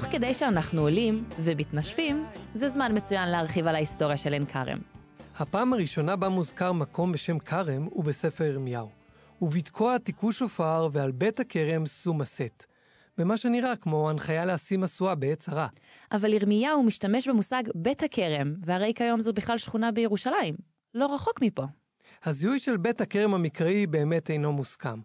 תוך 0.00 0.06
כדי 0.06 0.34
שאנחנו 0.34 0.80
עולים 0.80 1.24
ומתנשפים, 1.44 2.26
זה 2.54 2.68
זמן 2.68 2.96
מצוין 2.96 3.28
להרחיב 3.28 3.66
על 3.66 3.74
ההיסטוריה 3.74 4.16
של 4.16 4.32
עין 4.32 4.46
כרם. 4.46 4.78
הפעם 5.38 5.72
הראשונה 5.72 6.16
בה 6.16 6.28
מוזכר 6.28 6.72
מקום 6.72 7.12
בשם 7.12 7.38
כרם 7.38 7.82
הוא 7.90 8.04
בספר 8.04 8.44
ירמיהו. 8.44 8.88
ובתקוע 9.42 9.98
תיקעו 9.98 10.32
שופר 10.32 10.88
ועל 10.92 11.12
בית 11.12 11.40
הכרם 11.40 11.86
שום 11.86 12.20
הסת. 12.20 12.64
במה 13.18 13.36
שנראה 13.36 13.76
כמו 13.76 14.10
הנחיה 14.10 14.44
להשיא 14.44 14.78
משואה 14.78 15.14
בעת 15.14 15.38
צרה. 15.38 15.68
אבל 16.12 16.32
ירמיהו 16.32 16.82
משתמש 16.82 17.28
במושג 17.28 17.62
בית 17.74 18.02
הכרם, 18.02 18.54
והרי 18.64 18.92
כיום 18.94 19.20
זו 19.20 19.32
בכלל 19.32 19.58
שכונה 19.58 19.92
בירושלים. 19.92 20.54
לא 20.94 21.14
רחוק 21.14 21.42
מפה. 21.42 21.64
הזיהוי 22.24 22.58
של 22.58 22.76
בית 22.76 23.00
הכרם 23.00 23.34
המקראי 23.34 23.86
באמת 23.86 24.30
אינו 24.30 24.52
מוסכם. 24.52 25.00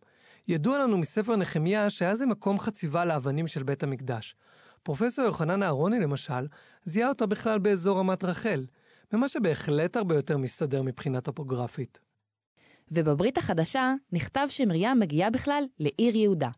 ידוע 0.47 0.77
לנו 0.77 0.97
מספר 0.97 1.35
נחמיה 1.35 1.89
שהיה 1.89 2.15
זה 2.15 2.25
מקום 2.25 2.59
חציבה 2.59 3.05
לאבנים 3.05 3.47
של 3.47 3.63
בית 3.63 3.83
המקדש. 3.83 4.35
פרופסור 4.83 5.25
יוחנן 5.25 5.63
אהרוני 5.63 5.99
למשל, 5.99 6.47
זיהה 6.85 7.09
אותה 7.09 7.25
בכלל 7.25 7.59
באזור 7.59 7.99
רמת 7.99 8.23
רחל, 8.23 8.65
במה 9.11 9.29
שבהחלט 9.29 9.95
הרבה 9.95 10.15
יותר 10.15 10.37
מסתדר 10.37 10.81
מבחינה 10.81 11.21
טופוגרפית. 11.21 11.99
ובברית 12.91 13.37
החדשה 13.37 13.93
נכתב 14.11 14.47
שמרים 14.49 14.99
מגיעה 14.99 15.29
בכלל 15.29 15.63
לעיר 15.79 16.15
יהודה. 16.15 16.49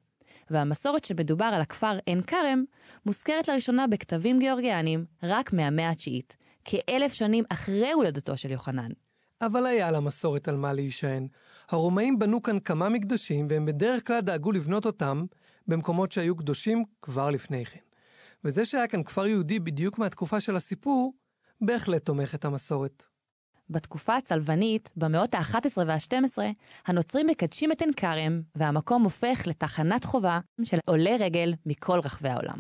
והמסורת 0.50 1.06
שמדובר 1.06 1.46
על 1.46 1.62
הכפר 1.62 1.98
עין 2.06 2.22
כרם 2.22 2.64
מוזכרת 3.06 3.48
לראשונה 3.48 3.88
בכתבים 3.88 4.40
גיאורגיאנים 4.40 5.06
רק 5.24 5.54
מהמאה 5.54 5.90
התשיעית, 5.90 6.38
כאלף 6.66 7.14
שנים 7.14 7.44
אחרי 7.50 7.92
הולדתו 7.92 8.38
של 8.38 8.52
יוחנן. 8.52 8.90
אבל 9.42 9.66
היה 9.66 9.92
לה 9.92 10.00
מסורת 10.00 10.48
על 10.48 10.56
מה 10.56 10.74
להישען. 10.74 11.28
הרומאים 11.70 12.20
בנו 12.20 12.42
כאן 12.42 12.60
כמה 12.60 12.90
מקדשים, 12.90 13.48
והם 13.50 13.66
בדרך 13.66 14.08
כלל 14.08 14.20
דאגו 14.20 14.52
לבנות 14.52 14.86
אותם 14.86 15.26
במקומות 15.68 16.12
שהיו 16.12 16.36
קדושים 16.36 16.84
כבר 17.02 17.30
לפני 17.30 17.66
כן. 17.66 17.85
וזה 18.46 18.66
שהיה 18.66 18.88
כאן 18.88 19.04
כפר 19.04 19.26
יהודי 19.26 19.60
בדיוק 19.60 19.98
מהתקופה 19.98 20.42
של 20.42 20.56
הסיפור, 20.56 21.14
בהחלט 21.62 22.06
תומך 22.06 22.36
את 22.36 22.46
המסורת. 22.46 23.06
בתקופה 23.70 24.16
הצלבנית, 24.16 24.90
במאות 24.96 25.36
ה-11 25.36 25.78
וה-12, 25.88 26.38
הנוצרים 26.86 27.28
מקדשים 27.28 27.72
את 27.72 27.82
עין 27.82 27.94
כרם, 27.94 28.42
והמקום 28.56 29.04
הופך 29.04 29.48
לתחנת 29.48 30.04
חובה 30.04 30.40
של 30.64 30.78
עולי 30.86 31.18
רגל 31.18 31.54
מכל 31.66 32.00
רחבי 32.00 32.30
העולם. 32.30 32.60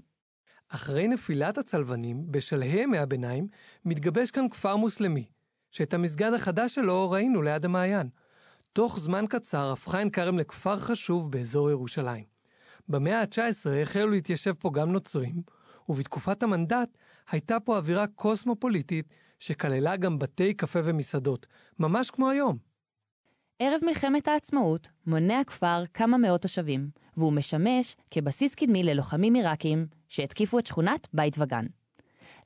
אחרי 0.69 1.07
נפילת 1.07 1.57
הצלבנים, 1.57 2.31
בשלהי 2.31 2.83
ימי 2.83 2.97
הביניים, 2.97 3.47
מתגבש 3.85 4.31
כאן 4.31 4.49
כפר 4.49 4.75
מוסלמי, 4.75 5.25
שאת 5.71 5.93
המסגד 5.93 6.33
החדש 6.33 6.75
שלו 6.75 7.11
ראינו 7.11 7.41
ליד 7.41 7.65
המעיין. 7.65 8.09
תוך 8.73 8.99
זמן 8.99 9.25
קצר 9.29 9.71
הפכה 9.71 9.97
עין 9.97 10.09
כרם 10.09 10.39
לכפר 10.39 10.79
חשוב 10.79 11.31
באזור 11.31 11.69
ירושלים. 11.69 12.23
במאה 12.89 13.21
ה-19 13.21 13.69
החלו 13.81 14.09
להתיישב 14.09 14.53
פה 14.53 14.71
גם 14.73 14.91
נוצרים, 14.91 15.41
ובתקופת 15.89 16.43
המנדט 16.43 16.97
הייתה 17.31 17.59
פה 17.59 17.77
אווירה 17.77 18.07
קוסמופוליטית 18.07 19.13
שכללה 19.39 19.95
גם 19.95 20.19
בתי 20.19 20.53
קפה 20.53 20.79
ומסעדות, 20.83 21.47
ממש 21.79 22.11
כמו 22.11 22.29
היום. 22.29 22.57
ערב 23.59 23.81
מלחמת 23.85 24.27
העצמאות 24.27 24.89
מונה 25.07 25.39
הכפר 25.39 25.83
כמה 25.93 26.17
מאות 26.17 26.41
תושבים, 26.41 26.89
והוא 27.17 27.33
משמש 27.33 27.95
כבסיס 28.11 28.55
קדמי 28.55 28.83
ללוחמים 28.83 29.33
עיראקים 29.33 29.87
שהתקיפו 30.09 30.59
את 30.59 30.67
שכונת 30.67 31.07
בית 31.13 31.35
וגן. 31.39 31.65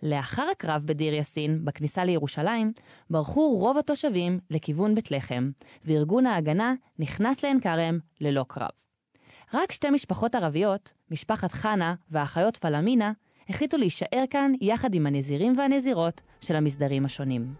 לאחר 0.04 0.48
הקרב 0.52 0.84
בדיר 0.86 1.14
יאסין, 1.14 1.66
בכניסה 1.66 2.06
לירושלים, 2.06 2.74
ברחו 3.10 3.58
רוב 3.58 3.78
התושבים 3.78 4.40
לכיוון 4.50 4.96
בית 4.96 5.12
לחם, 5.12 5.52
וארגון 5.86 6.26
ההגנה 6.26 6.74
נכנס 7.00 7.44
לעין 7.44 7.60
כרם 7.60 8.00
ללא 8.22 8.46
קרב. 8.48 8.70
רק 9.54 9.72
שתי 9.72 9.90
משפחות 9.90 10.36
ערביות, 10.36 10.92
משפחת 11.12 11.52
חנה 11.52 11.96
והאחיות 12.12 12.58
פלמינה, 12.58 13.12
החליטו 13.50 13.78
להישאר 13.78 14.24
כאן 14.30 14.52
יחד 14.62 14.94
עם 14.94 15.06
הנזירים 15.06 15.58
והנזירות 15.58 16.22
של 16.42 16.56
המסדרים 16.56 17.06
השונים. 17.06 17.54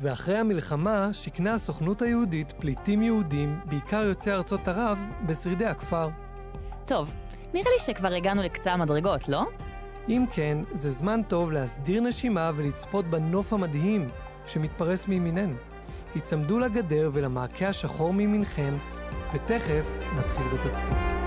ואחרי 0.00 0.38
המלחמה 0.38 1.08
שיכנה 1.12 1.54
הסוכנות 1.54 2.02
היהודית 2.02 2.52
פליטים 2.52 3.02
יהודים, 3.02 3.60
בעיקר 3.64 4.02
יוצאי 4.02 4.32
ארצות 4.32 4.68
ערב, 4.68 4.98
בשרידי 5.26 5.66
הכפר. 5.66 6.08
טוב, 6.86 7.14
נראה 7.54 7.70
לי 7.78 7.84
שכבר 7.84 8.12
הגענו 8.14 8.42
לקצה 8.42 8.72
המדרגות, 8.72 9.28
לא? 9.28 9.46
אם 10.08 10.24
כן, 10.32 10.58
זה 10.72 10.90
זמן 10.90 11.20
טוב 11.28 11.50
להסדיר 11.52 12.00
נשימה 12.00 12.50
ולצפות 12.54 13.04
בנוף 13.04 13.52
המדהים 13.52 14.08
שמתפרס 14.46 15.08
מימיננו. 15.08 15.56
היצמדו 16.14 16.58
לגדר 16.58 17.10
ולמעקה 17.12 17.68
השחור 17.68 18.12
מימינכם, 18.12 18.78
ותכף 19.34 19.86
נתחיל 20.16 20.46
בתצפית. 20.46 21.19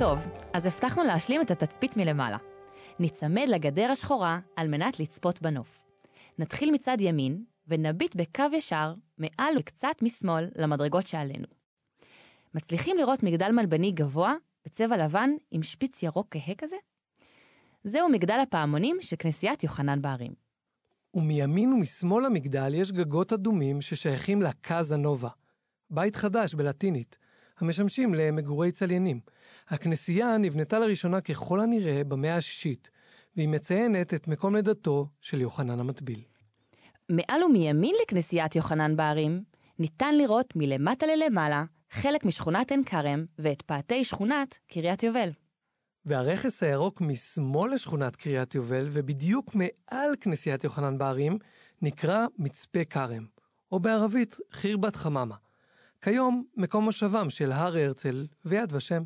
טוב, 0.00 0.26
אז 0.52 0.66
הבטחנו 0.66 1.02
להשלים 1.04 1.40
את 1.40 1.50
התצפית 1.50 1.96
מלמעלה. 1.96 2.36
ניצמד 2.98 3.44
לגדר 3.48 3.90
השחורה 3.90 4.40
על 4.56 4.68
מנת 4.68 5.00
לצפות 5.00 5.42
בנוף. 5.42 5.82
נתחיל 6.38 6.70
מצד 6.70 6.96
ימין, 7.00 7.44
ונביט 7.68 8.16
בקו 8.16 8.44
ישר, 8.52 8.94
מעל 9.18 9.54
וקצת 9.58 9.94
משמאל, 10.02 10.50
למדרגות 10.56 11.06
שעלינו. 11.06 11.46
מצליחים 12.54 12.96
לראות 12.96 13.22
מגדל 13.22 13.52
מלבני 13.52 13.92
גבוה, 13.92 14.34
בצבע 14.64 14.96
לבן, 14.96 15.30
עם 15.50 15.62
שפיץ 15.62 16.02
ירוק 16.02 16.26
כהה 16.30 16.54
כזה? 16.58 16.76
זהו 17.84 18.08
מגדל 18.08 18.40
הפעמונים 18.42 18.96
של 19.00 19.16
כנסיית 19.18 19.64
יוחנן 19.64 20.02
בערים. 20.02 20.32
ומימין 21.14 21.72
ומשמאל 21.72 22.26
למגדל 22.26 22.74
יש 22.74 22.92
גגות 22.92 23.32
אדומים 23.32 23.80
ששייכים 23.80 24.42
לקאזה 24.42 24.96
נובה, 24.96 25.30
בית 25.90 26.16
חדש 26.16 26.54
בלטינית, 26.54 27.19
המשמשים 27.62 28.14
למגורי 28.14 28.72
צליינים. 28.72 29.20
הכנסייה 29.68 30.38
נבנתה 30.38 30.78
לראשונה 30.78 31.20
ככל 31.20 31.60
הנראה 31.60 32.04
במאה 32.04 32.36
השישית, 32.36 32.90
והיא 33.36 33.48
מציינת 33.48 34.14
את 34.14 34.28
מקום 34.28 34.56
לידתו 34.56 35.08
של 35.20 35.40
יוחנן 35.40 35.80
המטביל. 35.80 36.20
מעל 37.08 37.44
ומימין 37.44 37.94
לכנסיית 38.02 38.56
יוחנן 38.56 38.96
בערים, 38.96 39.42
ניתן 39.78 40.14
לראות 40.14 40.56
מלמטה 40.56 41.06
ללמעלה 41.06 41.64
חלק 41.90 42.24
משכונת 42.24 42.70
עין 42.70 42.84
כרם 42.84 43.24
ואת 43.38 43.62
פאתי 43.62 44.04
שכונת 44.04 44.58
קריית 44.68 45.02
יובל. 45.02 45.30
והרכס 46.04 46.62
הירוק 46.62 47.00
משמאל 47.00 47.74
לשכונת 47.74 48.16
קריית 48.16 48.54
יובל, 48.54 48.86
ובדיוק 48.90 49.54
מעל 49.54 50.14
כנסיית 50.20 50.64
יוחנן 50.64 50.98
בערים, 50.98 51.38
נקרא 51.82 52.26
מצפה 52.38 52.84
כרם, 52.84 53.26
או 53.72 53.80
בערבית 53.80 54.36
חירבת 54.52 54.96
חממה. 54.96 55.34
כיום 56.02 56.44
מקום 56.56 56.84
מושבם 56.84 57.30
של 57.30 57.52
הר 57.52 57.76
הרצל 57.76 58.26
ויד 58.44 58.72
ושם. 58.72 59.02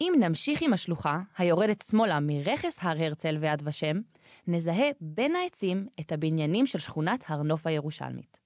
אם 0.00 0.12
נמשיך 0.18 0.62
עם 0.62 0.72
השלוחה, 0.72 1.20
היורדת 1.38 1.84
שמאלה 1.90 2.20
מרכס 2.20 2.78
הר 2.80 3.04
הרצל 3.04 3.36
ויד 3.40 3.62
ושם, 3.64 4.00
נזהה 4.46 4.86
בין 5.00 5.36
העצים 5.36 5.86
את 6.00 6.12
הבניינים 6.12 6.66
של 6.66 6.78
שכונת 6.78 7.24
הר 7.26 7.42
נוף 7.42 7.66
הירושלמית. 7.66 8.38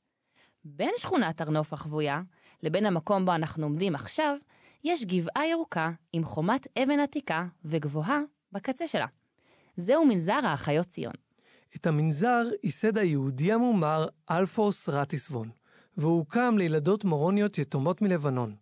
בין 0.64 0.90
שכונת 0.96 1.40
הר 1.40 1.50
נוף 1.50 1.72
החבויה 1.72 2.22
לבין 2.62 2.86
המקום 2.86 3.24
בו 3.24 3.34
אנחנו 3.34 3.66
עומדים 3.66 3.94
עכשיו, 3.94 4.36
יש 4.84 5.04
גבעה 5.04 5.46
ירוקה 5.46 5.90
עם 6.12 6.24
חומת 6.24 6.66
אבן 6.82 7.00
עתיקה 7.00 7.46
וגבוהה 7.64 8.20
בקצה 8.52 8.86
שלה. 8.86 9.06
זהו 9.76 10.06
מנזר 10.06 10.40
האחיות 10.44 10.86
ציון. 10.86 11.14
את 11.76 11.86
המנזר 11.86 12.42
ייסד 12.62 12.98
היהודי 12.98 13.52
המומר 13.52 14.06
אלפוס 14.30 14.88
רטיסבון, 14.88 15.50
והוא 15.98 16.18
הוקם 16.18 16.58
לילדות 16.58 17.04
מורוניות 17.04 17.58
יתומות 17.58 18.02
מלבנון, 18.02 18.54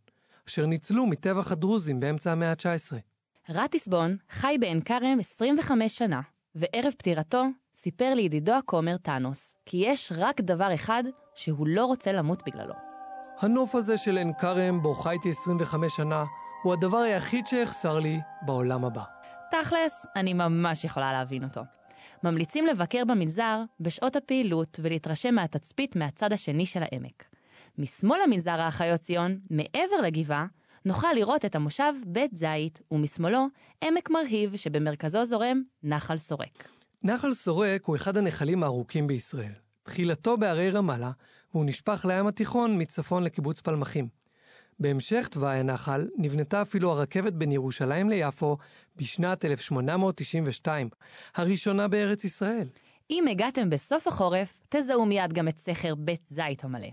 אשר 0.49 0.67
ניצלו 0.67 1.07
מטבח 1.07 1.53
הדרוזים 1.53 2.01
באמצע 2.01 2.33
המאה 2.33 2.51
ה-19. 2.51 2.97
רטיסבון 3.51 4.17
חי 4.31 4.57
בעין 4.61 4.81
כרם 4.81 5.19
25 5.21 5.99
שנה, 5.99 6.21
וערב 6.55 6.93
פטירתו 6.99 7.45
סיפר 7.75 8.15
לידידו 8.15 8.53
הכומר 8.53 8.97
טאנוס, 8.97 9.57
כי 9.67 9.77
יש 9.77 10.13
רק 10.17 10.41
דבר 10.41 10.75
אחד 10.75 11.03
שהוא 11.35 11.67
לא 11.67 11.85
רוצה 11.87 12.13
למות 12.13 12.43
בגללו. 12.47 12.75
הנוף 13.41 13.75
הזה 13.75 13.99
של 13.99 14.17
עין 14.17 14.33
כרם, 14.39 14.83
בו 14.83 14.95
חייתי 14.95 15.31
25 15.31 15.97
שנה, 15.97 16.25
הוא 16.63 16.73
הדבר 16.73 16.99
היחיד 16.99 17.47
שיחסר 17.47 17.99
לי 17.99 18.21
בעולם 18.43 18.85
הבא. 18.85 19.03
תכלס, 19.51 20.07
אני 20.17 20.35
ממש 20.35 20.85
יכולה 20.85 21.13
להבין 21.13 21.45
אותו. 21.45 21.61
ממליצים 22.25 22.67
לבקר 22.67 23.05
במנזר 23.05 23.63
בשעות 23.81 24.17
הפעילות 24.17 24.81
ולהתרשם 24.83 25.35
מהתצפית 25.35 25.97
מהצד 25.97 26.33
השני 26.33 26.67
של 26.67 26.83
העמק. 26.83 27.25
משמאל 27.79 28.19
למנזר 28.25 28.61
האחיות 28.61 29.01
ציון, 29.01 29.39
מעבר 29.51 30.01
לגבעה, 30.03 30.47
נוכל 30.85 31.13
לראות 31.15 31.45
את 31.45 31.55
המושב 31.55 31.93
בית 32.07 32.35
זית, 32.35 32.81
ומשמאלו 32.91 33.47
עמק 33.85 34.11
מרהיב 34.11 34.57
שבמרכזו 34.57 35.25
זורם 35.25 35.63
נחל 35.83 36.19
סורק. 36.19 36.69
נחל 37.05 37.35
סורק 37.35 37.85
הוא 37.85 37.97
אחד 37.97 38.17
הנחלים 38.17 38.63
הארוכים 38.63 39.07
בישראל. 39.07 39.53
תחילתו 39.83 40.37
בהרי 40.37 40.71
רמאללה, 40.71 41.11
והוא 41.55 41.65
נשפך 41.65 42.05
לים 42.09 42.27
התיכון 42.27 42.83
מצפון 42.83 43.23
לקיבוץ 43.23 43.61
פלמחים. 43.61 44.09
בהמשך 44.79 45.29
תוואי 45.31 45.59
הנחל 45.59 46.09
נבנתה 46.17 46.63
אפילו 46.63 46.91
הרכבת 46.91 47.33
בין 47.33 47.53
ירושלים 47.53 48.11
ליפו 48.11 48.57
בשנת 48.97 49.45
1892, 49.45 50.89
הראשונה 51.35 51.89
בארץ 51.89 52.25
ישראל. 52.25 52.69
אם 53.11 53.25
הגעתם 53.31 53.71
בסוף 53.71 54.07
החורף, 54.07 54.61
תזהו 54.69 55.07
מיד 55.07 55.33
גם 55.33 55.49
את 55.49 55.59
סכר 55.59 55.95
בית 55.95 56.27
זית 56.29 56.65
המלא. 56.65 56.89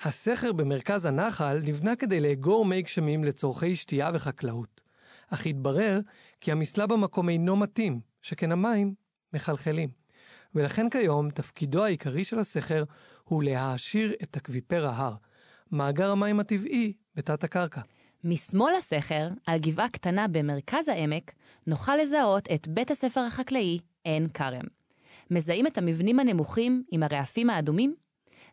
הסכר 0.00 0.52
במרכז 0.52 1.04
הנחל 1.04 1.60
נבנה 1.64 1.96
כדי 1.96 2.20
לאגור 2.20 2.64
מי 2.64 2.82
גשמים 2.82 3.24
לצורכי 3.24 3.76
שתייה 3.76 4.10
וחקלאות. 4.14 4.80
אך 5.28 5.46
התברר 5.46 6.00
כי 6.40 6.52
המסלע 6.52 6.86
במקום 6.86 7.28
אינו 7.28 7.56
מתאים, 7.56 8.00
שכן 8.22 8.52
המים 8.52 8.94
מחלחלים. 9.32 9.88
ולכן 10.54 10.90
כיום 10.90 11.30
תפקידו 11.30 11.84
העיקרי 11.84 12.24
של 12.24 12.38
הסכר 12.38 12.84
הוא 13.24 13.42
להעשיר 13.42 14.14
את 14.22 14.36
אקוויפר 14.36 14.86
ההר, 14.86 15.14
מאגר 15.72 16.10
המים 16.10 16.40
הטבעי 16.40 16.92
בתת 17.16 17.44
הקרקע. 17.44 17.80
משמאל 18.24 18.72
לסכר, 18.78 19.28
על 19.46 19.58
גבעה 19.58 19.88
קטנה 19.88 20.28
במרכז 20.28 20.88
העמק, 20.88 21.32
נוכל 21.66 21.96
לזהות 21.96 22.48
את 22.54 22.68
בית 22.68 22.90
הספר 22.90 23.20
החקלאי 23.20 23.78
עין 24.04 24.28
כרם. 24.28 24.64
מזהים 25.30 25.66
את 25.66 25.78
המבנים 25.78 26.20
הנמוכים 26.20 26.82
עם 26.90 27.02
הרעפים 27.02 27.50
האדומים? 27.50 27.94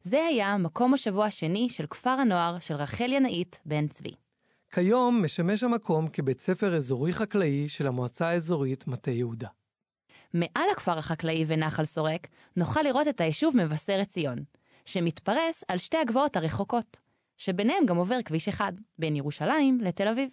זה 0.04 0.26
היה 0.26 0.58
מקום 0.58 0.94
השבוע 0.94 1.26
השני 1.26 1.70
של 1.70 1.86
כפר 1.88 2.10
הנוער 2.10 2.60
של 2.60 2.76
רחל 2.76 3.12
ינאית 3.12 3.62
בן 3.66 3.88
צבי. 3.88 4.14
כיום 4.72 5.24
משמש 5.24 5.64
המקום 5.64 6.08
כבית 6.08 6.40
ספר 6.40 6.76
אזורי 6.76 7.14
חקלאי 7.14 7.70
של 7.70 7.88
המועצה 7.88 8.28
האזורית 8.28 8.88
מטה 8.88 9.12
יהודה. 9.12 9.48
מעל 10.34 10.70
הכפר 10.72 10.98
החקלאי 10.98 11.46
ונחל 11.48 11.86
סורק, 11.86 12.28
נוכל 12.58 12.82
לראות 12.82 13.08
את 13.08 13.22
היישוב 13.22 13.58
מבשרת 13.58 14.08
ציון, 14.08 14.38
שמתפרס 14.86 15.64
על 15.68 15.78
שתי 15.78 15.98
הגבעות 15.98 16.36
הרחוקות, 16.36 17.00
שביניהם 17.44 17.86
גם 17.86 17.98
עובר 17.98 18.22
כביש 18.26 18.48
אחד, 18.48 18.74
בין 19.00 19.16
ירושלים 19.16 19.82
לתל 19.82 20.08
אביב. 20.08 20.30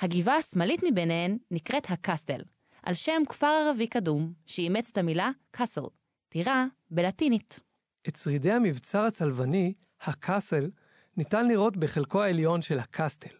הגבעה 0.00 0.36
השמאלית 0.36 0.80
מביניהן 0.90 1.38
נקראת 1.50 1.90
הקסטל, 1.90 2.40
על 2.82 2.94
שם 2.94 3.22
כפר 3.28 3.46
ערבי 3.46 3.86
קדום, 3.86 4.32
שאימץ 4.46 4.88
את 4.92 4.98
המילה 4.98 5.30
קאסל, 5.50 5.80
טירה 6.28 6.66
בלטינית. 6.90 7.60
את 8.08 8.16
שרידי 8.16 8.52
המבצר 8.52 9.00
הצלבני, 9.00 9.72
הקאסל, 10.02 10.70
ניתן 11.16 11.48
לראות 11.48 11.76
בחלקו 11.76 12.22
העליון 12.22 12.62
של 12.62 12.78
הקסטל. 12.78 13.34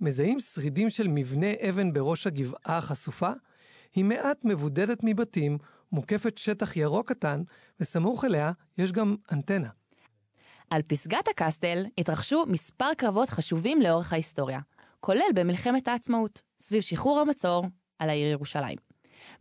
מזהים 0.00 0.40
שרידים 0.40 0.90
של 0.90 1.08
מבנה 1.08 1.52
אבן 1.68 1.92
בראש 1.92 2.26
הגבעה 2.26 2.78
החשופה? 2.78 3.30
היא 3.94 4.04
מעט 4.04 4.44
מבודדת 4.44 4.98
מבתים, 5.02 5.58
מוקפת 5.92 6.38
שטח 6.38 6.76
ירוק 6.76 7.08
קטן, 7.12 7.42
וסמוך 7.80 8.24
אליה 8.24 8.52
יש 8.78 8.92
גם 8.92 9.16
אנטנה. 9.32 9.68
על 10.70 10.82
פסגת 10.82 11.28
הקסטל 11.28 11.84
התרחשו 11.98 12.44
מספר 12.46 12.94
קרבות 12.96 13.28
חשובים 13.28 13.82
לאורך 13.82 14.12
ההיסטוריה, 14.12 14.60
כולל 15.00 15.32
במלחמת 15.34 15.88
העצמאות, 15.88 16.42
סביב 16.60 16.80
שחרור 16.80 17.20
המצור 17.20 17.66
על 17.98 18.10
העיר 18.10 18.28
ירושלים. 18.28 18.78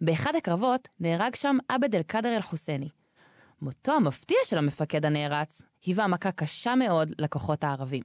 באחד 0.02 0.36
הקרבות 0.36 0.88
נהרג 1.00 1.36
שם 1.36 1.58
עבד 1.70 1.96
אל-קאדר 1.96 2.36
אל-חוסייני. 2.36 2.90
מותו 3.62 3.92
המפתיע 3.92 4.38
של 4.46 4.58
המפקד 4.58 5.06
הנערץ 5.06 5.62
היווה 5.86 6.08
מכה 6.08 6.32
קשה 6.32 6.76
מאוד 6.76 7.12
לכוחות 7.20 7.64
הערבים. 7.64 8.04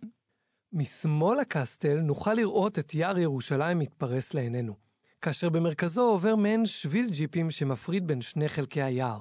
משמאל 0.72 1.40
הקסטל 1.40 2.00
נוכל 2.00 2.34
לראות 2.34 2.78
את 2.78 2.94
יער 2.94 3.18
ירושלים 3.18 3.78
מתפרס 3.78 4.34
לעינינו, 4.34 4.74
כאשר 5.22 5.48
במרכזו 5.48 6.02
עובר 6.02 6.36
מעין 6.36 6.66
שביל 6.66 7.10
ג'יפים 7.10 7.50
שמפריד 7.50 8.06
בין 8.06 8.20
שני 8.20 8.48
חלקי 8.48 8.82
היער. 8.82 9.18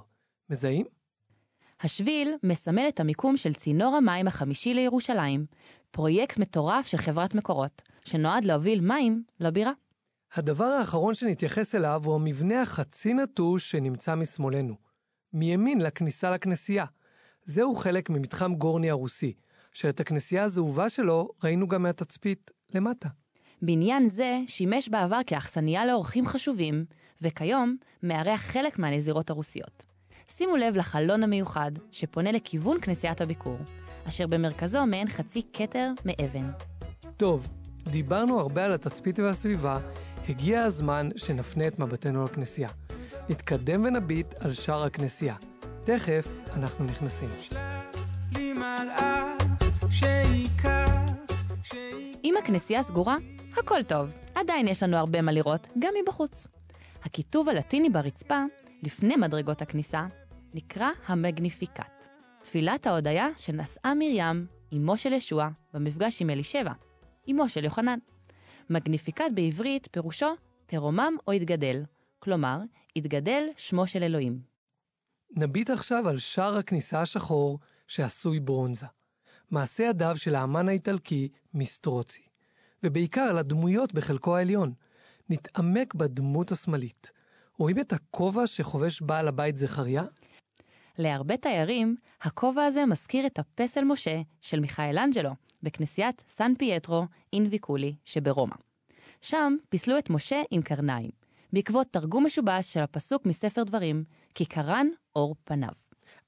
מזהים? 0.51 0.85
השביל 1.81 2.33
מסמל 2.43 2.85
את 2.87 2.99
המיקום 2.99 3.37
של 3.37 3.53
צינור 3.53 3.95
המים 3.95 4.27
החמישי 4.27 4.73
לירושלים, 4.73 5.45
פרויקט 5.91 6.37
מטורף 6.37 6.87
של 6.87 6.97
חברת 6.97 7.35
מקורות, 7.35 7.81
שנועד 8.05 8.45
להוביל 8.45 8.81
מים 8.81 9.23
לבירה. 9.39 9.71
הדבר 10.33 10.65
האחרון 10.65 11.13
שנתייחס 11.13 11.75
אליו 11.75 12.01
הוא 12.05 12.15
המבנה 12.15 12.61
החצי 12.61 13.13
נטוש 13.13 13.71
שנמצא 13.71 14.15
משמאלנו, 14.15 14.75
מימין 15.33 15.81
לכניסה 15.81 16.31
לכנסייה. 16.31 16.85
זהו 17.45 17.75
חלק 17.75 18.09
ממתחם 18.09 18.55
גורני 18.55 18.89
הרוסי, 18.89 19.33
שאת 19.73 19.99
הכנסייה 19.99 20.43
הזהובה 20.43 20.89
שלו 20.89 21.29
ראינו 21.43 21.67
גם 21.67 21.83
מהתצפית 21.83 22.51
למטה. 22.73 23.09
בניין 23.61 24.07
זה 24.07 24.39
שימש 24.47 24.89
בעבר 24.89 25.19
כאכסניה 25.27 25.85
לאורחים 25.85 26.27
חשובים, 26.27 26.85
וכיום 27.21 27.75
מארח 28.03 28.41
חלק 28.41 28.79
מהנזירות 28.79 29.29
הרוסיות. 29.29 29.88
שימו 30.29 30.55
לב 30.55 30.75
לחלון 30.75 31.23
המיוחד 31.23 31.71
שפונה 31.91 32.31
לכיוון 32.31 32.77
כנסיית 32.81 33.21
הביקור, 33.21 33.57
אשר 34.07 34.27
במרכזו 34.27 34.85
מעין 34.85 35.09
חצי 35.09 35.41
כתר 35.53 35.91
מאבן. 36.05 36.51
טוב, 37.17 37.47
דיברנו 37.83 38.39
הרבה 38.39 38.65
על 38.65 38.73
התצפית 38.73 39.19
והסביבה, 39.19 39.79
הגיע 40.29 40.63
הזמן 40.63 41.09
שנפנה 41.15 41.67
את 41.67 41.79
מבטנו 41.79 42.23
לכנסייה. 42.23 42.69
נתקדם 43.29 43.83
ונביט 43.85 44.27
על 44.39 44.53
שער 44.53 44.83
הכנסייה. 44.83 45.35
תכף 45.83 46.27
אנחנו 46.53 46.85
נכנסים. 46.85 47.29
אם 52.23 52.33
הכנסייה 52.39 52.83
סגורה, 52.83 53.17
הכל 53.57 53.83
טוב, 53.83 54.09
עדיין 54.35 54.67
יש 54.67 54.83
לנו 54.83 54.97
הרבה 54.97 55.21
מה 55.21 55.31
לראות, 55.31 55.67
גם 55.79 55.93
מבחוץ. 56.01 56.47
הכיתוב 57.03 57.49
הלטיני 57.49 57.89
ברצפה, 57.89 58.43
לפני 58.83 59.15
מדרגות 59.15 59.61
הכניסה, 59.61 60.07
נקרא 60.53 60.89
המגניפיקט. 61.05 62.05
תפילת 62.41 62.87
ההודיה 62.87 63.27
שנשאה 63.37 63.93
מרים, 63.95 64.45
אמו 64.73 64.97
של 64.97 65.13
ישוע, 65.13 65.49
במפגש 65.73 66.21
עם 66.21 66.29
אלישבע, 66.29 66.71
אמו 67.31 67.49
של 67.49 67.63
יוחנן. 67.63 67.99
מגניפיקט 68.69 69.31
בעברית 69.33 69.87
פירושו 69.91 70.27
תרומם 70.65 71.13
או 71.27 71.33
יתגדל, 71.33 71.83
כלומר, 72.19 72.59
יתגדל 72.95 73.43
שמו 73.57 73.87
של 73.87 74.03
אלוהים. 74.03 74.39
נביט 75.31 75.69
עכשיו 75.69 76.09
על 76.09 76.17
שער 76.17 76.57
הכניסה 76.57 77.01
השחור 77.01 77.59
שעשוי 77.87 78.39
ברונזה. 78.39 78.85
מעשה 79.51 79.83
ידיו 79.83 80.17
של 80.17 80.35
האמן 80.35 80.69
האיטלקי 80.69 81.29
מיסטרוצי. 81.53 82.21
ובעיקר 82.83 83.21
על 83.21 83.37
הדמויות 83.37 83.93
בחלקו 83.93 84.37
העליון. 84.37 84.73
נתעמק 85.29 85.95
בדמות 85.95 86.51
השמאלית. 86.51 87.11
רואים 87.59 87.79
את 87.79 87.93
הכובע 87.93 88.47
שחובש 88.47 89.01
בעל 89.01 89.27
הבית 89.27 89.57
זכריה? 89.57 90.03
להרבה 90.97 91.37
תיירים, 91.37 91.95
הכובע 92.21 92.63
הזה 92.63 92.85
מזכיר 92.85 93.25
את 93.25 93.39
הפסל 93.39 93.83
משה 93.83 94.21
של 94.41 94.59
מיכאלנג'לו 94.59 95.31
בכנסיית 95.63 96.23
סן 96.27 96.51
פייטרו 96.57 97.05
אינביקולי 97.33 97.95
שברומא. 98.05 98.55
שם 99.21 99.55
פיסלו 99.69 99.97
את 99.97 100.09
משה 100.09 100.41
עם 100.51 100.61
קרניים, 100.61 101.09
בעקבות 101.53 101.87
תרגום 101.91 102.25
משובש 102.25 102.73
של 102.73 102.79
הפסוק 102.79 103.25
מספר 103.25 103.63
דברים, 103.63 104.03
כי 104.35 104.45
קרן 104.45 104.87
אור 105.15 105.35
פניו. 105.43 105.73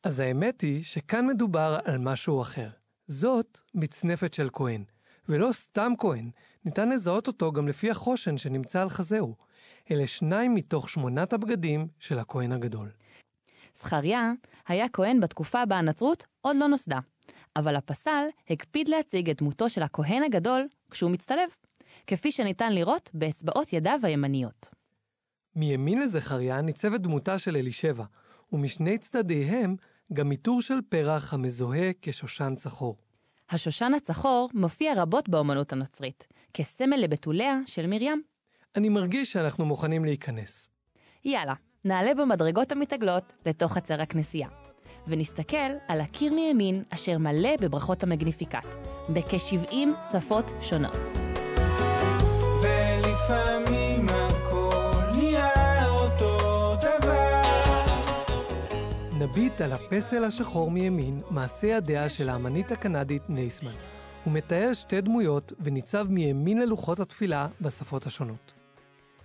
אז 0.03 0.19
האמת 0.19 0.61
היא 0.61 0.83
שכאן 0.83 1.27
מדובר 1.27 1.79
על 1.85 1.97
משהו 1.97 2.41
אחר. 2.41 2.69
זאת 3.07 3.59
מצנפת 3.73 4.33
של 4.33 4.49
כהן, 4.53 4.83
ולא 5.29 5.49
סתם 5.51 5.91
כהן, 5.97 6.29
ניתן 6.65 6.89
לזהות 6.89 7.27
אותו 7.27 7.51
גם 7.51 7.67
לפי 7.67 7.91
החושן 7.91 8.37
שנמצא 8.37 8.81
על 8.81 8.89
חזהו. 8.89 9.35
אלה 9.91 10.07
שניים 10.07 10.55
מתוך 10.55 10.89
שמונת 10.89 11.33
הבגדים 11.33 11.87
של 11.99 12.19
הכהן 12.19 12.51
הגדול. 12.51 12.89
זכריה 13.75 14.31
היה 14.67 14.89
כהן 14.89 15.19
בתקופה 15.19 15.65
בה 15.65 15.77
הנצרות 15.77 16.25
עוד 16.41 16.55
לא 16.55 16.67
נוסדה, 16.67 16.99
אבל 17.55 17.75
הפסל 17.75 18.23
הקפיד 18.49 18.87
להציג 18.87 19.29
את 19.29 19.41
דמותו 19.41 19.69
של 19.69 19.83
הכהן 19.83 20.23
הגדול 20.23 20.67
כשהוא 20.91 21.11
מצטלב, 21.11 21.49
כפי 22.07 22.31
שניתן 22.31 22.73
לראות 22.73 23.09
באצבעות 23.13 23.73
ידיו 23.73 23.99
הימניות. 24.03 24.69
מימין 25.55 26.01
לזכריה 26.01 26.61
ניצבת 26.61 27.01
דמותה 27.01 27.39
של 27.39 27.55
אלישבע, 27.55 28.05
ומשני 28.53 28.97
צדדיהם 28.97 29.75
גם 30.13 30.31
עיטור 30.31 30.61
של 30.61 30.79
פרח 30.89 31.33
המזוהה 31.33 31.91
כשושן 32.01 32.53
צחור. 32.55 32.97
השושן 33.49 33.93
הצחור 33.93 34.49
מופיע 34.53 34.93
רבות 35.01 35.29
באמנות 35.29 35.73
הנוצרית, 35.73 36.27
כסמל 36.53 36.97
לבתוליה 36.97 37.59
של 37.65 37.87
מרים. 37.87 38.30
אני 38.75 38.89
מרגיש 38.89 39.31
שאנחנו 39.31 39.65
מוכנים 39.65 40.05
להיכנס. 40.05 40.69
יאללה, 41.25 41.53
נעלה 41.85 42.13
במדרגות 42.13 42.71
המתעגלות 42.71 43.33
לתוך 43.45 43.73
חצר 43.73 44.01
הכנסייה, 44.01 44.47
ונסתכל 45.07 45.71
על 45.87 46.01
הקיר 46.01 46.33
מימין 46.33 46.83
אשר 46.89 47.17
מלא 47.17 47.49
בברכות 47.61 48.03
המגניפיקט, 48.03 48.67
בכ-70 49.09 49.75
שפות 50.11 50.45
שונות. 50.61 50.99
ולפעמים 52.63 54.05
הכל 54.09 55.19
נהיה 55.19 55.89
אותו 55.89 56.75
דבר. 56.81 57.83
נביט 59.19 59.61
על 59.61 59.71
הפסל 59.71 60.23
השחור 60.23 60.71
מימין, 60.71 61.21
מעשה 61.29 61.67
ידיה 61.67 62.09
של 62.09 62.29
האמנית 62.29 62.71
הקנדית 62.71 63.29
נייסמן. 63.29 63.75
הוא 64.23 64.33
מתאר 64.33 64.73
שתי 64.73 65.01
דמויות 65.01 65.53
וניצב 65.59 66.07
מימין 66.09 66.61
ללוחות 66.61 66.99
התפילה 66.99 67.47
בשפות 67.61 68.05
השונות. 68.05 68.60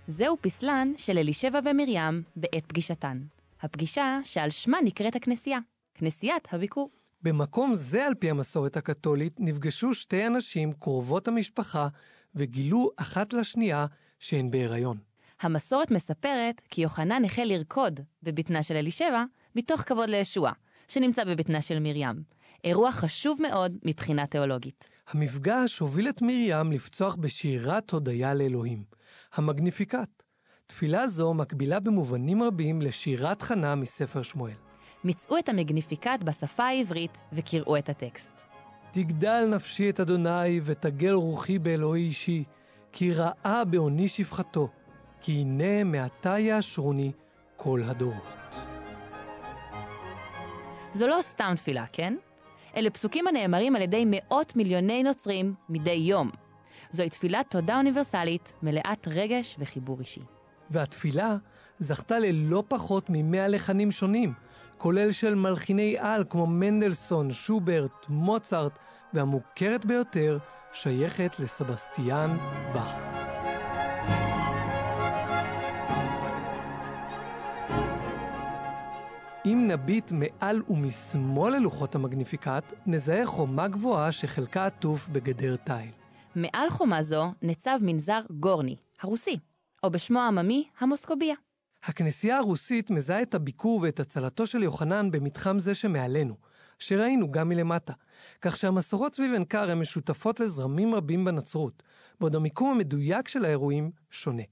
זהו 0.07 0.37
פסלן 0.41 0.93
של 0.97 1.17
אלישבע 1.17 1.59
ומרים 1.65 2.23
בעת 2.35 2.65
פגישתן. 2.67 3.21
הפגישה 3.61 4.19
שעל 4.23 4.49
שמה 4.49 4.77
נקראת 4.83 5.15
הכנסייה, 5.15 5.59
כנסיית 5.95 6.47
הביקור. 6.51 6.89
במקום 7.21 7.73
זה, 7.73 8.05
על 8.05 8.15
פי 8.15 8.29
המסורת 8.29 8.77
הקתולית, 8.77 9.33
נפגשו 9.39 9.93
שתי 9.93 10.27
אנשים 10.27 10.73
קרובות 10.73 11.27
המשפחה 11.27 11.87
וגילו 12.35 12.91
אחת 12.95 13.33
לשנייה 13.33 13.85
שהן 14.19 14.51
בהיריון. 14.51 14.97
המסורת 15.41 15.91
מספרת 15.91 16.61
כי 16.69 16.81
יוחנן 16.81 17.25
החל 17.25 17.43
לרקוד 17.45 17.99
בבטנה 18.23 18.63
של 18.63 18.75
אלישבע 18.75 19.23
מתוך 19.55 19.81
כבוד 19.81 20.09
לישוע, 20.09 20.51
שנמצא 20.87 21.23
בבטנה 21.23 21.61
של 21.61 21.79
מרים. 21.79 22.23
אירוע 22.63 22.91
חשוב 22.91 23.41
מאוד 23.41 23.77
מבחינה 23.85 24.27
תיאולוגית. 24.27 24.87
המפגש 25.07 25.79
הוביל 25.79 26.09
את 26.09 26.21
מרים 26.21 26.71
לפצוח 26.71 27.15
בשירת 27.15 27.91
הודיה 27.91 28.33
לאלוהים, 28.33 28.96
המגניפיקט. 29.33 30.23
תפילה 30.67 31.07
זו 31.07 31.33
מקבילה 31.33 31.79
במובנים 31.79 32.43
רבים 32.43 32.81
לשירת 32.81 33.41
חנה 33.41 33.75
מספר 33.75 34.21
שמואל. 34.21 34.53
מצאו 35.03 35.37
את 35.37 35.49
המגניפיקט 35.49 36.23
בשפה 36.23 36.63
העברית 36.63 37.19
וקראו 37.33 37.77
את 37.77 37.89
הטקסט. 37.89 38.31
תגדל 38.91 39.45
נפשי 39.55 39.89
את 39.89 39.99
אדוני 39.99 40.59
ותגל 40.63 41.13
רוחי 41.13 41.59
באלוהי 41.59 42.03
אישי, 42.03 42.43
כי 42.91 43.13
ראה 43.13 43.65
בעוני 43.65 44.07
שפחתו, 44.07 44.69
כי 45.21 45.31
הנה 45.31 45.83
מעתה 45.83 46.39
יאשרוני 46.39 47.11
כל 47.55 47.81
הדורות. 47.85 48.55
זו 50.93 51.07
לא 51.07 51.17
סתם 51.21 51.53
תפילה, 51.55 51.85
כן? 51.91 52.15
אלה 52.75 52.89
פסוקים 52.89 53.27
הנאמרים 53.27 53.75
על 53.75 53.81
ידי 53.81 54.03
מאות 54.07 54.55
מיליוני 54.55 55.03
נוצרים 55.03 55.53
מדי 55.69 55.91
יום. 55.91 56.31
זוהי 56.97 57.09
תפילת 57.09 57.45
תודה 57.49 57.77
אוניברסלית, 57.77 58.53
מלאת 58.63 59.07
רגש 59.07 59.55
וחיבור 59.59 59.99
אישי. 59.99 60.21
והתפילה 60.69 61.37
זכתה 61.79 62.19
ללא 62.19 62.63
פחות 62.67 63.05
ממאה 63.09 63.47
לחנים 63.47 63.91
שונים, 63.91 64.33
כולל 64.77 65.11
של 65.11 65.35
מלחיני 65.35 65.95
על 65.99 66.23
כמו 66.29 66.47
מנדלסון, 66.47 67.31
שוברט, 67.31 68.05
מוצרט, 68.09 68.79
והמוכרת 69.13 69.85
ביותר 69.85 70.37
שייכת 70.73 71.39
לסבסטיאן 71.39 72.37
באך. 72.73 73.01
אם 79.45 79.67
נביט 79.67 80.11
מעל 80.11 80.61
ומשמאל 80.69 81.55
ללוחות 81.55 81.95
המגניפיקט, 81.95 82.73
נזהה 82.85 83.25
חומה 83.25 83.67
גבוהה 83.67 84.11
שחלקה 84.11 84.65
עטוף 84.65 85.07
בגדר 85.07 85.55
תיל. 85.55 86.06
מעל 86.37 86.69
חומה 86.69 87.03
זו 87.03 87.31
ניצב 87.41 87.79
מנזר 87.81 88.21
גורני, 88.29 88.75
הרוסי, 89.01 89.39
או 89.83 89.89
בשמו 89.89 90.19
העממי, 90.19 90.67
המוסקוביה. 90.79 91.35
הכנסייה 91.83 92.37
הרוסית 92.37 92.89
מזהה 92.89 93.21
את 93.21 93.35
הביקור 93.35 93.79
ואת 93.81 93.99
הצלתו 93.99 94.47
של 94.47 94.63
יוחנן 94.63 95.11
במתחם 95.11 95.59
זה 95.59 95.75
שמעלינו, 95.75 96.35
שראינו 96.79 97.31
גם 97.31 97.49
מלמטה, 97.49 97.93
כך 98.41 98.57
שהמסורות 98.57 99.15
סביב 99.15 99.33
עין 99.33 99.45
כרם 99.45 99.81
משותפות 99.81 100.39
לזרמים 100.39 100.95
רבים 100.95 101.25
בנצרות, 101.25 101.83
בעוד 102.19 102.35
המיקום 102.35 102.71
המדויק 102.71 103.27
של 103.27 103.45
האירועים 103.45 103.91
שונה. 104.09 104.43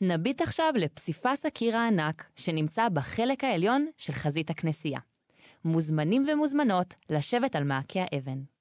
נביט 0.00 0.40
עכשיו 0.40 0.72
לפסיפס 0.76 1.46
הקיר 1.46 1.76
הענק 1.76 2.24
שנמצא 2.36 2.88
בחלק 2.88 3.44
העליון 3.44 3.86
של 3.96 4.12
חזית 4.12 4.50
הכנסייה. 4.50 5.00
מוזמנים 5.64 6.26
ומוזמנות 6.32 6.94
לשבת 7.10 7.56
על 7.56 7.64
מעקה 7.64 8.00
האבן. 8.12 8.55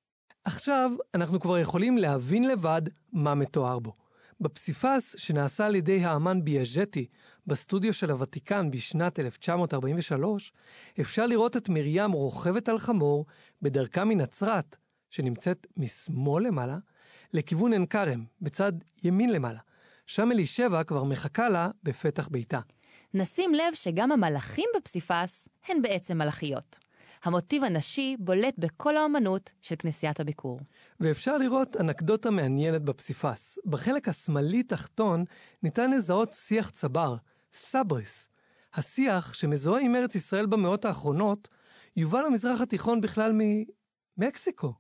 עכשיו 0.45 0.91
אנחנו 1.13 1.39
כבר 1.39 1.58
יכולים 1.58 1.97
להבין 1.97 2.47
לבד 2.47 2.81
מה 3.13 3.36
מתואר 3.36 3.79
בו. 3.79 3.93
בפסיפס 4.41 5.15
שנעשה 5.17 5.65
על 5.65 5.75
ידי 5.75 6.05
האמן 6.05 6.43
ביאז'טי 6.43 7.08
בסטודיו 7.47 7.93
של 7.93 8.12
הוותיקן 8.12 8.71
בשנת 8.71 9.19
1943, 9.19 10.53
אפשר 11.01 11.27
לראות 11.27 11.58
את 11.58 11.69
מרים 11.69 12.12
רוכבת 12.12 12.69
על 12.69 12.77
חמור 12.77 13.25
בדרכה 13.62 14.05
מנצרת, 14.05 14.77
שנמצאת 15.10 15.67
משמאל 15.77 16.47
למעלה, 16.47 16.77
לכיוון 17.34 17.73
עין 17.73 17.86
כרם, 17.86 18.25
בצד 18.41 18.73
ימין 19.03 19.31
למעלה. 19.31 19.60
שם 20.05 20.31
אלישבע 20.31 20.84
כבר 20.84 21.03
מחכה 21.03 21.49
לה 21.49 21.69
בפתח 21.84 22.27
ביתה. 22.27 22.60
נשים 23.13 23.53
לב 23.53 23.73
שגם 23.73 24.12
המלאכים 24.12 24.69
בפסיפס 24.77 25.49
הן 25.67 25.81
בעצם 25.81 26.17
מלאכיות. 26.17 26.84
המוטיב 27.25 27.63
הנשי 27.63 28.15
בולט 28.19 28.53
בכל 28.57 28.97
האמנות 28.97 29.51
של 29.61 29.75
כנסיית 29.79 30.19
הביקור. 30.19 30.59
ואפשר 30.99 31.38
לראות 31.38 31.77
אנקדוטה 31.77 32.31
מעניינת 32.31 32.81
בפסיפס. 32.81 33.59
בחלק 33.65 34.07
השמאלי 34.07 34.63
תחתון 34.63 35.23
ניתן 35.63 35.91
לזהות 35.91 36.33
שיח 36.33 36.69
צבר, 36.69 37.15
סברס. 37.53 38.27
השיח, 38.73 39.33
שמזוהה 39.33 39.81
עם 39.81 39.95
ארץ 39.95 40.15
ישראל 40.15 40.45
במאות 40.45 40.85
האחרונות, 40.85 41.47
יובא 41.95 42.21
למזרח 42.21 42.61
התיכון 42.61 43.01
בכלל 43.01 43.31
ממקסיקו. 44.17 44.73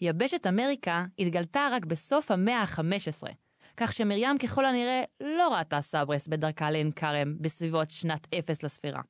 יבשת 0.00 0.46
אמריקה 0.46 1.04
התגלתה 1.18 1.68
רק 1.72 1.84
בסוף 1.84 2.30
המאה 2.30 2.60
ה-15, 2.60 3.28
כך 3.76 3.92
שמרים 3.92 4.38
ככל 4.38 4.64
הנראה 4.64 5.02
לא 5.20 5.48
ראתה 5.48 5.80
סברס 5.80 6.28
בדרכה 6.28 6.70
לעין 6.70 6.92
כרם 6.92 7.34
בסביבות 7.40 7.90
שנת 7.90 8.34
אפס 8.34 8.62
לספירה. 8.62 9.00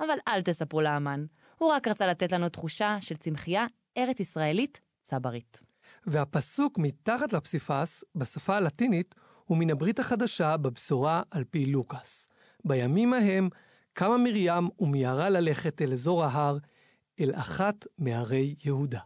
אבל 0.00 0.16
אל 0.28 0.42
תספרו 0.42 0.80
לאמן, 0.80 1.24
הוא 1.62 1.72
רק 1.72 1.88
רצה 1.88 2.06
לתת 2.06 2.32
לנו 2.32 2.48
תחושה 2.48 2.96
של 3.00 3.16
צמחייה 3.16 3.66
ארץ 3.98 4.20
ישראלית 4.20 4.80
צברית. 5.02 5.60
והפסוק 6.06 6.78
מתחת 6.78 7.32
לפסיפס, 7.32 8.04
בשפה 8.14 8.56
הלטינית, 8.56 9.14
הוא 9.44 9.58
מן 9.58 9.70
הברית 9.70 9.98
החדשה 9.98 10.56
בבשורה 10.56 11.22
על 11.30 11.44
פי 11.44 11.66
לוקאס. 11.66 12.26
בימים 12.64 13.12
ההם 13.12 13.48
קמה 13.92 14.16
מרים 14.18 14.68
ומיהרה 14.78 15.28
ללכת 15.28 15.82
אל 15.82 15.92
אזור 15.92 16.24
ההר, 16.24 16.58
אל 17.20 17.30
אחת 17.34 17.86
מערי 17.98 18.54
יהודה. 18.64 19.00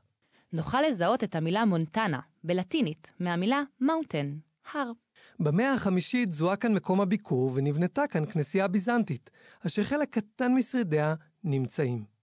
נוכל 0.52 0.80
לזהות 0.80 1.24
את 1.24 1.34
המילה 1.34 1.64
montana, 1.64 2.20
בלטינית, 2.44 3.10
מהמילה 3.20 3.62
mountain, 3.80 4.36
הר. 4.72 4.92
במאה 5.40 5.74
החמישית 5.74 6.32
זוהה 6.32 6.56
כאן 6.56 6.74
מקום 6.74 7.00
הביקור 7.00 7.50
ונבנתה 7.54 8.06
כאן 8.06 8.26
כנסייה 8.26 8.68
ביזנטית, 8.68 9.30
אשר 9.66 9.84
חלק 9.84 10.10
קטן 10.10 10.54
משרידיה 10.54 11.14
נמצאים. 11.44 12.15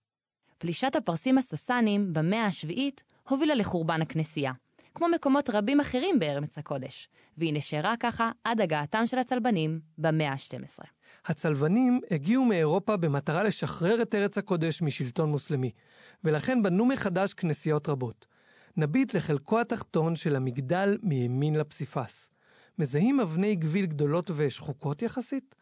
פלישת 0.64 0.96
הפרסים 0.96 1.38
הססנים 1.38 2.14
במאה 2.14 2.46
השביעית 2.46 3.04
הובילה 3.30 3.56
לחורבן 3.56 4.02
הכנסייה, 4.02 4.52
כמו 4.96 5.08
מקומות 5.08 5.50
רבים 5.50 5.80
אחרים 5.80 6.20
בארץ 6.20 6.58
הקודש, 6.58 7.10
והיא 7.38 7.54
נשארה 7.54 7.94
ככה 8.00 8.32
עד 8.44 8.62
הגעתם 8.62 9.06
של 9.06 9.20
הצלבנים 9.20 9.80
במאה 9.98 10.32
ה-12. 10.32 10.84
הצלבנים 11.26 12.00
הגיעו 12.12 12.46
מאירופה 12.46 12.98
במטרה 12.98 13.44
לשחרר 13.44 14.02
את 14.02 14.16
ארץ 14.16 14.38
הקודש 14.38 14.82
משלטון 14.82 15.30
מוסלמי, 15.30 15.72
ולכן 16.24 16.64
בנו 16.64 16.86
מחדש 16.86 17.34
כנסיות 17.34 17.90
רבות. 17.90 18.26
נביט 18.78 19.14
לחלקו 19.14 19.60
התחתון 19.60 20.16
של 20.16 20.36
המגדל 20.36 20.98
מימין 21.02 21.56
לפסיפס. 21.56 22.30
מזהים 22.80 23.20
אבני 23.20 23.56
גביל 23.56 23.86
גדולות 23.86 24.32
ושחוקות 24.36 25.02
יחסית? 25.02 25.56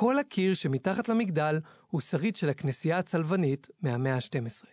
כל 0.00 0.18
הקיר 0.18 0.54
שמתחת 0.54 1.08
למגדל 1.08 1.60
הוא 1.90 2.00
שריד 2.00 2.36
של 2.36 2.48
הכנסייה 2.48 2.98
הצלבנית 2.98 3.68
מהמאה 3.82 4.14
ה-12. 4.14 4.66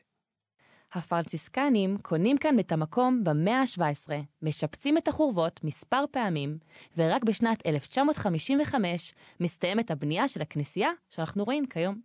הפרנציסקנים 0.94 1.98
קונים 1.98 2.38
כאן 2.38 2.60
את 2.60 2.72
המקום 2.72 3.24
במאה 3.24 3.62
ה-17, 3.62 4.10
משפצים 4.42 4.98
את 4.98 5.08
החורבות 5.08 5.64
מספר 5.64 6.06
פעמים, 6.12 6.58
ורק 6.98 7.24
בשנת 7.24 7.66
1955 7.66 9.14
מסתיימת 9.40 9.92
הבנייה 9.92 10.28
של 10.28 10.42
הכנסייה 10.42 10.90
שאנחנו 11.10 11.44
רואים 11.44 11.66
כיום. 11.66 12.02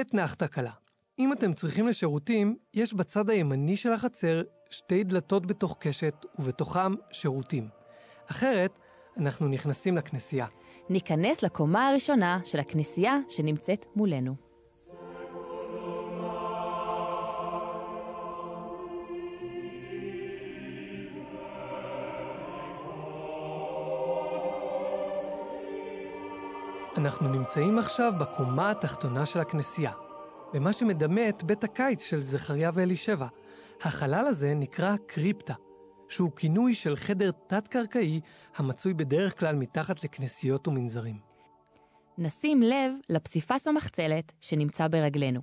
אתנה 0.00 0.26
קלה. 0.28 0.72
אם 1.18 1.32
אתם 1.32 1.52
צריכים 1.52 1.88
לשירותים, 1.88 2.56
יש 2.74 2.94
בצד 2.94 3.30
הימני 3.30 3.76
של 3.76 3.92
החצר 3.92 4.42
שתי 4.70 5.04
דלתות 5.04 5.46
בתוך 5.46 5.76
קשת, 5.80 6.14
ובתוכם 6.38 6.94
שירותים. 7.10 7.68
אחרת, 8.30 8.78
אנחנו 9.18 9.48
נכנסים 9.48 9.96
לכנסייה. 9.96 10.46
ניכנס 10.88 11.42
לקומה 11.42 11.88
הראשונה 11.88 12.40
של 12.44 12.58
הכנסייה 12.58 13.18
שנמצאת 13.28 13.86
מולנו. 13.96 14.34
אנחנו 26.96 27.28
נמצאים 27.28 27.78
עכשיו 27.78 28.12
בקומה 28.20 28.70
התחתונה 28.70 29.26
של 29.26 29.40
הכנסייה, 29.40 29.92
במה 30.52 30.72
שמדמה 30.72 31.28
את 31.28 31.42
בית 31.42 31.64
הקיץ 31.64 32.02
של 32.02 32.20
זכריה 32.20 32.70
ואלישבע. 32.74 33.26
החלל 33.82 34.26
הזה 34.26 34.54
נקרא 34.54 34.96
קריפטה, 35.06 35.54
שהוא 36.08 36.30
כינוי 36.36 36.74
של 36.74 36.96
חדר 36.96 37.30
תת-קרקעי 37.46 38.20
המצוי 38.56 38.94
בדרך 38.94 39.40
כלל 39.40 39.56
מתחת 39.56 40.04
לכנסיות 40.04 40.68
ומנזרים. 40.68 41.18
נשים 42.18 42.62
לב 42.62 42.92
לפסיפס 43.08 43.66
המחצלת 43.66 44.32
שנמצא 44.40 44.88
ברגלינו. 44.88 45.40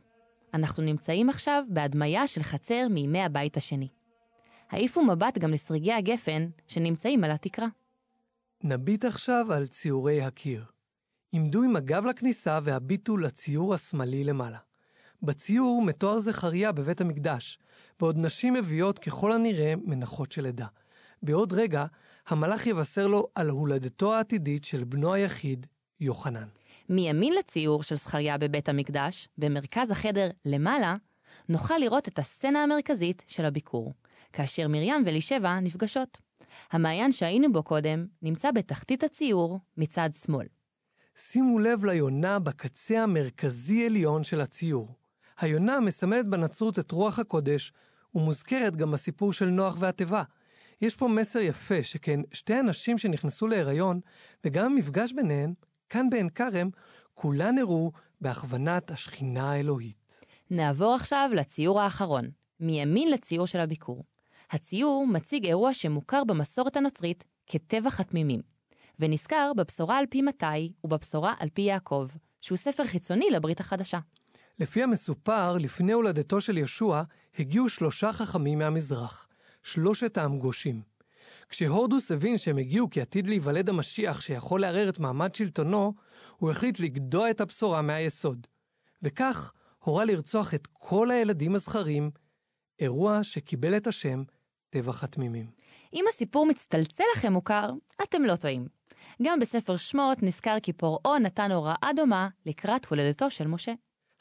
אנחנו 0.53 0.83
נמצאים 0.83 1.29
עכשיו 1.29 1.63
בהדמיה 1.69 2.27
של 2.27 2.43
חצר 2.43 2.87
מימי 2.89 3.21
הבית 3.21 3.57
השני. 3.57 3.87
העיפו 4.69 5.03
מבט 5.03 5.37
גם 5.37 5.51
לסריגי 5.51 5.93
הגפן 5.93 6.47
שנמצאים 6.67 7.23
על 7.23 7.31
התקרה. 7.31 7.67
נביט 8.63 9.05
עכשיו 9.05 9.53
על 9.53 9.67
ציורי 9.67 10.21
הקיר. 10.21 10.65
עמדו 11.31 11.63
עם 11.63 11.75
הגב 11.75 12.05
לכניסה 12.05 12.59
והביטו 12.63 13.17
לציור 13.17 13.73
השמאלי 13.73 14.23
למעלה. 14.23 14.57
בציור 15.23 15.81
מתואר 15.81 16.19
זכריה 16.19 16.71
בבית 16.71 17.01
המקדש, 17.01 17.59
בעוד 17.99 18.17
נשים 18.17 18.53
מביאות 18.53 18.99
ככל 18.99 19.31
הנראה 19.31 19.73
מנחות 19.83 20.31
של 20.31 20.45
עדה. 20.45 20.67
בעוד 21.23 21.53
רגע, 21.53 21.85
המלאך 22.27 22.67
יבשר 22.67 23.07
לו 23.07 23.27
על 23.35 23.49
הולדתו 23.49 24.13
העתידית 24.13 24.63
של 24.63 24.83
בנו 24.83 25.13
היחיד, 25.13 25.65
יוחנן. 25.99 26.47
מימין 26.89 27.33
לציור 27.33 27.83
של 27.83 27.95
זכריה 27.95 28.37
בבית 28.37 28.69
המקדש, 28.69 29.27
במרכז 29.37 29.91
החדר 29.91 30.29
למעלה, 30.45 30.95
נוכל 31.49 31.77
לראות 31.77 32.07
את 32.07 32.19
הסצנה 32.19 32.63
המרכזית 32.63 33.23
של 33.27 33.45
הביקור, 33.45 33.93
כאשר 34.33 34.67
מרים 34.67 35.03
ואלישבע 35.05 35.59
נפגשות. 35.59 36.17
המעיין 36.71 37.11
שהיינו 37.11 37.51
בו 37.51 37.63
קודם 37.63 38.05
נמצא 38.21 38.51
בתחתית 38.51 39.03
הציור 39.03 39.59
מצד 39.77 40.09
שמאל. 40.25 40.47
שימו 41.15 41.59
לב 41.59 41.85
ליונה 41.85 42.39
בקצה 42.39 43.03
המרכזי 43.03 43.85
עליון 43.85 44.23
של 44.23 44.41
הציור. 44.41 45.02
היונה 45.43 45.79
מסמלת 45.79 46.27
בנצרות 46.27 46.79
את 46.79 46.91
רוח 46.91 47.19
הקודש, 47.19 47.73
ומוזכרת 48.15 48.75
גם 48.75 48.91
בסיפור 48.91 49.33
של 49.33 49.45
נוח 49.45 49.77
והתיבה. 49.79 50.23
יש 50.81 50.95
פה 50.95 51.07
מסר 51.07 51.39
יפה, 51.39 51.83
שכן 51.83 52.19
שתי 52.31 52.53
הנשים 52.53 52.97
שנכנסו 52.97 53.47
להיריון, 53.47 53.99
וגם 54.45 54.65
המפגש 54.65 55.13
ביניהן, 55.13 55.53
כאן 55.89 56.09
בעין 56.09 56.29
כרם, 56.29 56.69
כולן 57.13 57.57
הראו 57.57 57.91
בהכוונת 58.21 58.91
השכינה 58.91 59.51
האלוהית. 59.51 60.21
נעבור 60.49 60.95
עכשיו 60.95 61.29
לציור 61.33 61.81
האחרון, 61.81 62.29
מימין 62.59 63.11
לציור 63.11 63.47
של 63.47 63.59
הביקור. 63.59 64.03
הציור 64.51 65.07
מציג 65.07 65.45
אירוע 65.45 65.73
שמוכר 65.73 66.23
במסורת 66.23 66.77
הנוצרית 66.77 67.23
כטבח 67.47 67.99
התמימים, 67.99 68.41
ונזכר 68.99 69.51
בבשורה 69.57 69.97
על 69.97 70.05
פי 70.09 70.21
מתי 70.21 70.73
ובבשורה 70.83 71.33
על 71.39 71.49
פי 71.53 71.61
יעקב, 71.61 72.07
שהוא 72.41 72.57
ספר 72.57 72.87
חיצוני 72.87 73.29
לברית 73.29 73.59
החדשה. 73.59 73.99
לפי 74.59 74.83
המסופר, 74.83 75.57
לפני 75.57 75.91
הולדתו 75.91 76.41
של 76.41 76.57
ישוע, 76.57 77.03
הגיעו 77.39 77.69
שלושה 77.69 78.13
חכמים 78.13 78.59
מהמזרח, 78.59 79.27
שלושת 79.63 80.17
האמגושים. 80.17 80.81
כשהורדוס 81.49 82.11
הבין 82.11 82.37
שהם 82.37 82.57
הגיעו 82.57 82.89
כי 82.89 83.01
עתיד 83.01 83.27
להיוולד 83.27 83.69
המשיח 83.69 84.21
שיכול 84.21 84.61
לערער 84.61 84.89
את 84.89 84.99
מעמד 84.99 85.35
שלטונו, 85.35 85.93
הוא 86.37 86.51
החליט 86.51 86.79
לגדוע 86.79 87.29
את 87.29 87.41
הבשורה 87.41 87.81
מהיסוד. 87.81 88.47
וכך 89.01 89.53
הורה 89.79 90.05
לרצוח 90.05 90.53
את 90.53 90.67
כל 90.73 91.11
הילדים 91.11 91.55
הזכרים, 91.55 92.11
אירוע 92.79 93.23
שקיבל 93.23 93.77
את 93.77 93.87
השם 93.87 94.23
טבח 94.69 95.03
התמימים. 95.03 95.45
אם 95.93 96.05
הסיפור 96.09 96.45
מצטלצל 96.45 97.03
לכם 97.15 97.33
מוכר, 97.33 97.69
אתם 98.03 98.23
לא 98.23 98.35
טועים. 98.35 98.67
גם 99.23 99.39
בספר 99.39 99.77
שמות 99.77 100.23
נזכר 100.23 100.57
כי 100.63 100.73
פרעה 100.73 101.19
נתן 101.19 101.51
הוראה 101.51 101.89
דומה 101.95 102.29
לקראת 102.45 102.85
הולדתו 102.85 103.31
של 103.31 103.47
משה. 103.47 103.73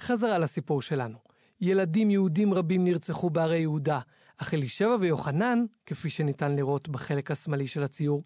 חזרה 0.02 0.38
לסיפור 0.38 0.82
שלנו. 0.82 1.18
ילדים 1.60 2.10
יהודים 2.10 2.54
רבים 2.54 2.84
נרצחו 2.84 3.30
בערי 3.30 3.58
יהודה, 3.58 4.00
אך 4.36 4.54
אלישבע 4.54 4.96
ויוחנן, 5.00 5.64
כפי 5.86 6.10
שניתן 6.10 6.56
לראות 6.56 6.88
בחלק 6.88 7.30
השמאלי 7.30 7.66
של 7.66 7.82
הציור, 7.82 8.24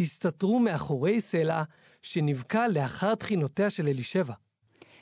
הסתתרו 0.00 0.60
מאחורי 0.60 1.20
סלע 1.20 1.62
שנבקע 2.02 2.68
לאחר 2.68 3.14
תחינותיה 3.14 3.70
של 3.70 3.88
אלישבע. 3.88 4.34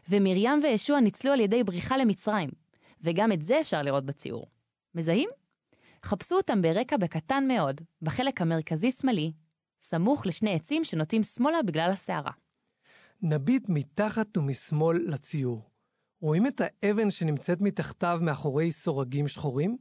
ומרים 0.09 0.61
וישוע 0.63 1.01
ניצלו 1.01 1.33
על 1.33 1.41
ידי 1.41 1.65
בריחה 1.65 1.97
למצרים, 1.97 2.51
וגם 3.01 3.33
את 3.33 3.43
זה 3.43 3.61
אפשר 3.61 3.83
לראות 3.83 4.05
בציור. 4.05 4.47
מזהים? 4.95 5.29
חפשו 6.05 6.37
אותם 6.37 6.63
ברקע 6.63 6.97
בקטן 6.97 7.45
מאוד, 7.49 7.81
בחלק 8.03 8.41
המרכזי-שמאלי, 8.41 9.33
סמוך 9.81 10.27
לשני 10.27 10.55
עצים 10.55 10.85
שנוטים 10.85 11.23
שמאלה 11.23 11.63
בגלל 11.63 11.91
הסערה. 11.91 12.33
נביט 13.23 13.65
מתחת 13.69 14.37
ומשמאל 14.37 15.05
לציור. 15.07 15.74
רואים 16.25 16.47
את 16.47 16.61
האבן 16.65 17.11
שנמצאת 17.11 17.61
מתחתיו 17.61 18.19
מאחורי 18.23 18.73
סורגים 18.73 19.29
שחורים? 19.29 19.77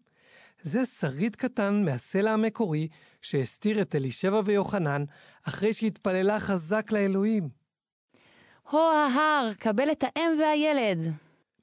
זה 0.62 0.86
שריד 0.86 1.36
קטן 1.36 1.86
מהסלע 1.86 2.32
המקורי 2.32 2.88
שהסתיר 3.22 3.82
את 3.82 3.96
אלישבע 3.96 4.42
ויוחנן 4.46 5.04
אחרי 5.44 5.74
שהתפללה 5.74 6.40
חזק 6.40 6.92
לאלוהים. 6.92 7.50
הו 8.70 8.80
ההר, 8.80 9.54
קבל 9.60 9.92
את 9.92 10.04
האם 10.04 10.32
והילד. 10.40 11.14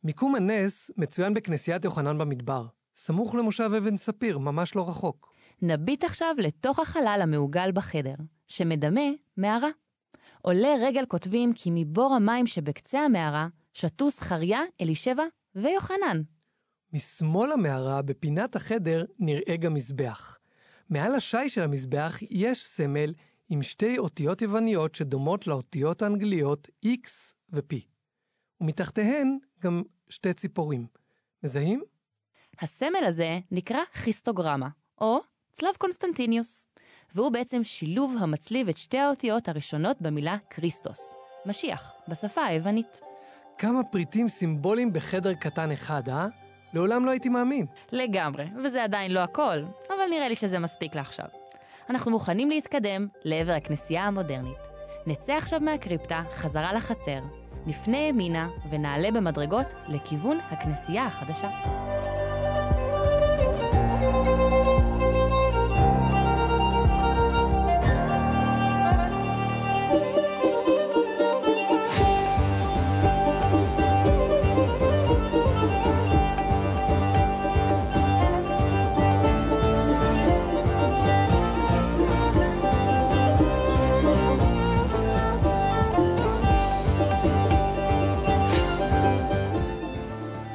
מיקום 0.05 0.35
הנס 0.35 0.91
מצוין 0.97 1.35
בכנסיית 1.35 1.85
יוחנן 1.85 2.19
במדבר, 2.19 2.67
סמוך 2.95 3.35
למושב 3.35 3.71
אבן 3.77 3.97
ספיר, 3.97 4.39
ממש 4.39 4.77
לא 4.77 4.89
רחוק. 4.89 5.35
נביט 5.63 6.05
עכשיו 6.05 6.35
לתוך 6.39 6.79
החלל 6.79 7.21
המעוגל 7.23 7.73
בחדר, 7.73 8.15
שמדמה 8.49 9.11
מערה. 9.37 9.71
עולה 10.43 10.75
רגל 10.83 11.05
כותבים 11.09 11.53
כי 11.53 11.71
מבור 11.75 12.15
המים 12.15 12.47
שבקצה 12.47 13.01
המערה 13.01 13.49
שתו 13.81 14.11
זכריה, 14.11 14.61
אלישבע 14.81 15.23
ויוחנן. 15.55 16.23
משמאל 16.93 17.53
המערה, 17.53 18.03
בפינת 18.03 18.57
החדר, 18.57 19.05
נראה 19.19 19.57
גם 19.57 19.75
מזבח. 19.75 20.39
מעל 20.91 21.15
השיש 21.15 21.49
של 21.49 21.63
המזבח 21.63 22.19
יש 22.31 22.65
סמל 22.65 23.15
עם 23.49 23.63
שתי 23.63 23.99
אותיות 23.99 24.43
יווניות 24.43 24.95
שדומות 24.95 25.47
לאותיות 25.47 26.03
האנגליות 26.03 26.69
X 26.87 27.09
ו-P. 27.51 27.77
ומתחתיהן 28.61 29.39
גם 29.61 29.83
שתי 30.09 30.35
ציפורים. 30.35 30.87
מזהים? 31.43 31.83
הסמל 32.59 33.05
הזה 33.07 33.39
נקרא 33.51 33.81
כריסטוגרמה, 33.93 34.69
או 35.01 35.19
צלב 35.53 35.75
קונסטנטיניוס. 35.79 36.67
והוא 37.15 37.33
בעצם 37.33 37.65
שילוב 37.65 38.17
המצליב 38.19 38.69
את 38.69 38.77
שתי 38.77 38.99
האותיות 38.99 39.49
הראשונות 39.49 40.03
במילה 40.03 40.37
כריסטוס, 40.51 41.15
משיח, 41.47 41.93
בשפה 42.09 42.45
היוונית. 42.45 43.10
כמה 43.61 43.83
פריטים 43.85 44.29
סימבוליים 44.29 44.93
בחדר 44.93 45.35
קטן 45.35 45.71
אחד, 45.71 46.09
אה? 46.09 46.27
לעולם 46.75 47.07
לא 47.07 47.11
הייתי 47.11 47.29
מאמין. 47.29 47.67
לגמרי, 47.93 48.45
וזה 48.65 48.85
עדיין 48.85 49.11
לא 49.11 49.21
הכל, 49.21 49.59
אבל 49.89 50.07
נראה 50.11 50.29
לי 50.29 50.35
שזה 50.35 50.59
מספיק 50.59 50.95
לעכשיו. 50.95 51.27
אנחנו 51.91 52.11
מוכנים 52.11 52.51
להתקדם 52.51 53.09
לעבר 53.25 53.53
הכנסייה 53.53 54.05
המודרנית. 54.05 54.59
נצא 55.07 55.33
עכשיו 55.33 55.61
מהקריפטה, 55.61 56.23
חזרה 56.33 56.73
לחצר, 56.73 57.21
נפנה 57.67 57.99
ימינה 57.99 58.49
ונעלה 58.71 59.11
במדרגות 59.11 59.67
לכיוון 59.89 60.39
הכנסייה 60.51 61.07
החדשה. 61.07 61.49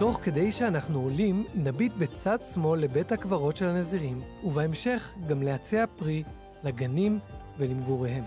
תוך 0.06 0.20
כדי 0.24 0.52
שאנחנו 0.52 1.00
עולים, 1.00 1.44
נביט 1.56 1.94
בצד 1.98 2.38
שמאל 2.54 2.80
לבית 2.80 3.12
הקברות 3.12 3.58
של 3.58 3.66
הנזירים, 3.66 4.22
ובהמשך 4.44 5.14
גם 5.28 5.44
לעצי 5.44 5.80
הפרי, 5.80 6.24
לגנים 6.64 7.20
ולמגוריהם. 7.58 8.24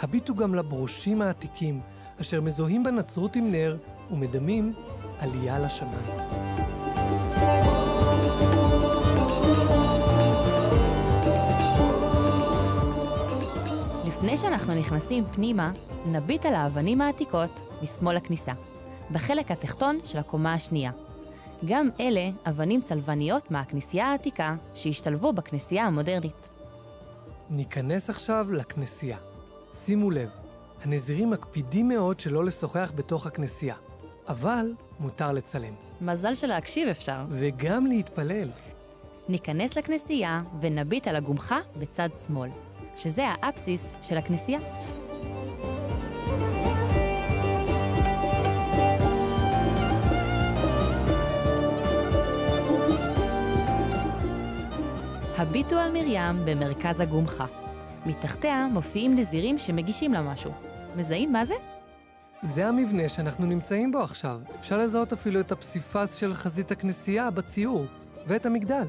הביטו 0.00 0.34
גם 0.34 0.54
לברושים 0.54 1.22
העתיקים, 1.22 1.80
אשר 2.20 2.40
מזוהים 2.40 2.84
בנצרות 2.84 3.36
עם 3.36 3.52
נר 3.52 3.76
ומדמים 4.10 4.72
עלייה 5.18 5.58
לשמיים. 5.58 6.06
לפני 14.06 14.36
שאנחנו 14.36 14.74
נכנסים 14.74 15.24
פנימה, 15.24 15.72
נביט 16.06 16.46
על 16.46 16.54
האבנים 16.54 17.00
העתיקות 17.00 17.50
משמאל 17.82 18.16
הכניסה, 18.16 18.52
בחלק 19.10 19.50
התחתון 19.50 19.98
של 20.04 20.18
הקומה 20.18 20.52
השנייה. 20.52 20.90
גם 21.64 21.88
אלה 22.00 22.30
אבנים 22.48 22.82
צלבניות 22.82 23.50
מהכנסייה 23.50 24.06
העתיקה 24.06 24.56
שהשתלבו 24.74 25.32
בכנסייה 25.32 25.84
המודרנית. 25.84 26.48
ניכנס 27.50 28.10
עכשיו 28.10 28.52
לכנסייה. 28.52 29.18
שימו 29.72 30.10
לב, 30.10 30.28
הנזירים 30.84 31.30
מקפידים 31.30 31.88
מאוד 31.88 32.20
שלא 32.20 32.44
לשוחח 32.44 32.92
בתוך 32.94 33.26
הכנסייה, 33.26 33.74
אבל 34.28 34.72
מותר 35.00 35.32
לצלם, 35.32 35.74
מזל 36.00 36.34
שלהקשיב 36.34 36.88
אפשר. 36.88 37.24
וגם 37.30 37.86
להתפלל. 37.86 38.48
ניכנס 39.28 39.76
לכנסייה 39.76 40.42
ונביט 40.60 41.08
על 41.08 41.16
הגומחה 41.16 41.58
בצד 41.78 42.08
שמאל, 42.26 42.50
שזה 42.96 43.24
האפסיס 43.26 43.96
של 44.02 44.16
הכנסייה. 44.16 44.58
הביטו 55.38 55.76
על 55.76 55.92
מרים 55.92 56.44
במרכז 56.44 57.00
הגומחה. 57.00 57.46
מתחתיה 58.06 58.68
מופיעים 58.72 59.18
נזירים 59.18 59.58
שמגישים 59.58 60.12
לה 60.12 60.22
משהו. 60.22 60.52
מזהים 60.96 61.32
מה 61.32 61.44
זה? 61.44 61.54
זה 62.42 62.68
המבנה 62.68 63.08
שאנחנו 63.08 63.46
נמצאים 63.46 63.92
בו 63.92 63.98
עכשיו. 63.98 64.40
אפשר 64.60 64.78
לזהות 64.78 65.12
אפילו 65.12 65.40
את 65.40 65.52
הפסיפס 65.52 66.14
של 66.14 66.34
חזית 66.34 66.70
הכנסייה 66.70 67.30
בציור, 67.30 67.86
ואת 68.26 68.46
המגדל. 68.46 68.84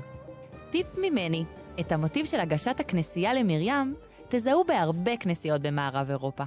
טיפ 0.72 0.88
ממני, 0.98 1.46
את 1.80 1.92
המוטיב 1.92 2.26
של 2.26 2.40
הגשת 2.40 2.80
הכנסייה 2.80 3.34
למרים 3.34 3.96
תזהו 4.30 4.64
בהרבה 4.64 5.18
כנסיות 5.18 5.62
במערב 5.62 6.10
אירופה. 6.10 6.44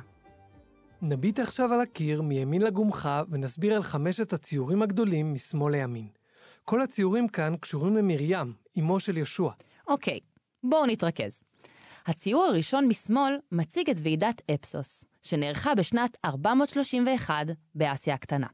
נביט 1.02 1.38
עכשיו 1.38 1.72
על 1.72 1.80
הקיר 1.80 2.22
מימין 2.22 2.62
לגומחה 2.62 3.22
ונסביר 3.30 3.74
על 3.74 3.82
חמשת 3.82 4.32
הציורים 4.32 4.82
הגדולים 4.82 5.34
משמאל 5.34 5.72
לימין. 5.72 6.08
כל 6.64 6.82
הציורים 6.82 7.28
כאן 7.28 7.54
קשורים 7.60 7.96
למרים, 7.96 8.52
אמו 8.78 9.00
של 9.00 9.18
ישוע. 9.18 9.52
אוקיי, 9.90 10.20
בואו 10.62 10.86
נתרכז. 10.86 11.42
הציור 12.06 12.44
הראשון 12.44 12.88
משמאל 12.88 13.38
מציג 13.52 13.90
את 13.90 13.96
ועידת 14.02 14.42
אפסוס, 14.54 15.04
שנערכה 15.22 15.74
בשנת 15.74 16.18
431 16.24 17.46
באסיה 17.74 18.14
הקטנה. 18.14 18.46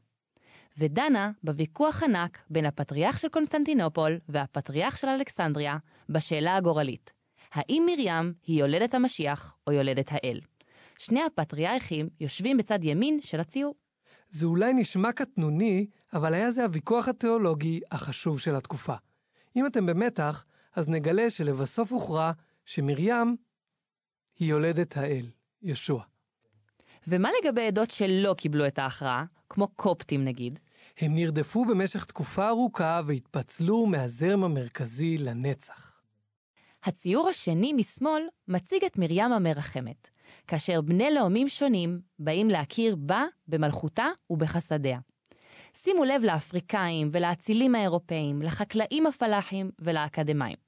ודנה 0.77 1.31
בוויכוח 1.43 2.03
ענק 2.03 2.39
בין 2.49 2.65
הפטריארך 2.65 3.19
של 3.19 3.27
קונסטנטינופול 3.27 4.19
והפטריארך 4.29 4.97
של 4.97 5.07
אלכסנדריה 5.07 5.77
בשאלה 6.09 6.55
הגורלית, 6.55 7.11
האם 7.53 7.83
מרים 7.85 8.33
היא 8.43 8.59
יולדת 8.59 8.93
המשיח 8.93 9.55
או 9.67 9.71
יולדת 9.71 10.07
האל? 10.11 10.39
שני 10.97 11.23
הפטריארכים 11.23 12.09
יושבים 12.19 12.57
בצד 12.57 12.83
ימין 12.83 13.19
של 13.21 13.39
הציור. 13.39 13.75
זה 14.29 14.45
אולי 14.45 14.73
נשמע 14.73 15.11
קטנוני, 15.11 15.87
אבל 16.13 16.33
היה 16.33 16.51
זה 16.51 16.63
הוויכוח 16.63 17.07
התיאולוגי 17.07 17.79
החשוב 17.91 18.39
של 18.39 18.55
התקופה. 18.55 18.95
אם 19.55 19.65
אתם 19.65 19.85
במתח, 19.85 20.45
אז 20.77 20.89
נגלה 20.89 21.29
שלבסוף 21.29 21.91
הוכרע 21.91 22.31
שמרים 22.65 23.35
היא 24.39 24.49
יולדת 24.49 24.97
האל, 24.97 25.25
ישוע. 25.61 26.03
ומה 27.07 27.29
לגבי 27.41 27.67
עדות 27.67 27.91
שלא 27.91 28.33
קיבלו 28.37 28.67
את 28.67 28.79
ההכרעה, 28.79 29.25
כמו 29.49 29.67
קופטים 29.67 30.25
נגיד? 30.25 30.59
הם 30.97 31.15
נרדפו 31.15 31.65
במשך 31.65 32.05
תקופה 32.05 32.47
ארוכה 32.47 33.01
והתפצלו 33.05 33.85
מהזרם 33.85 34.43
המרכזי 34.43 35.17
לנצח. 35.17 36.01
הציור 36.83 37.29
השני 37.29 37.73
משמאל 37.73 38.23
מציג 38.47 38.83
את 38.85 38.97
מרים 38.97 39.31
המרחמת, 39.31 40.09
כאשר 40.47 40.81
בני 40.81 41.11
לאומים 41.11 41.49
שונים 41.49 41.99
באים 42.19 42.49
להכיר 42.49 42.95
בה, 42.95 43.25
במלכותה 43.47 44.05
ובחסדיה. 44.29 44.99
שימו 45.73 46.03
לב 46.03 46.23
לאפריקאים 46.23 47.09
ולאצילים 47.11 47.75
האירופאים, 47.75 48.41
לחקלאים 48.41 49.05
הפלאחים 49.05 49.71
ולאקדמאים. 49.79 50.66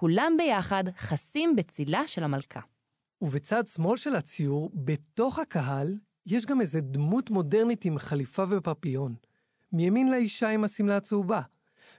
כולם 0.00 0.32
ביחד 0.38 0.84
חסים 0.98 1.56
בצילה 1.56 2.06
של 2.06 2.24
המלכה. 2.24 2.60
ובצד 3.22 3.66
שמאל 3.66 3.96
של 3.96 4.14
הציור, 4.14 4.70
בתוך 4.74 5.38
הקהל, 5.38 5.98
יש 6.26 6.46
גם 6.46 6.60
איזה 6.60 6.80
דמות 6.80 7.30
מודרנית 7.30 7.84
עם 7.84 7.98
חליפה 7.98 8.44
ופפיון. 8.50 9.14
מימין 9.72 10.10
לאישה 10.10 10.48
עם 10.48 10.64
השמלה 10.64 10.96
הצהובה. 10.96 11.40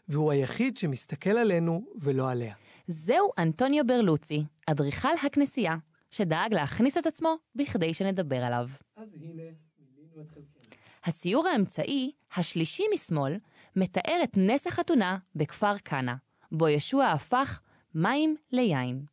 והוא 0.07 0.31
היחיד 0.31 0.77
שמסתכל 0.77 1.29
עלינו 1.29 1.85
ולא 2.01 2.29
עליה. 2.29 2.55
זהו 2.87 3.31
אנטוניו 3.37 3.87
ברלוצי, 3.87 4.43
אדריכל 4.67 5.13
הכנסייה, 5.25 5.75
שדאג 6.11 6.53
להכניס 6.53 6.97
את 6.97 7.05
עצמו 7.05 7.35
בכדי 7.55 7.93
שנדבר 7.93 8.43
עליו. 8.43 8.69
אז 8.95 9.13
הנה, 9.13 9.27
מילינו 9.31 10.21
את 10.21 10.27
חלקנו. 10.27 10.61
הציור 11.03 11.47
האמצעי, 11.47 12.11
השלישי 12.35 12.83
משמאל, 12.93 13.37
מתאר 13.75 14.19
את 14.23 14.37
נס 14.37 14.67
החתונה 14.67 15.17
בכפר 15.35 15.77
קאנה, 15.77 16.15
בו 16.51 16.67
ישוע 16.67 17.05
הפך 17.05 17.61
מים 18.01 18.35
ליין. 18.51 19.05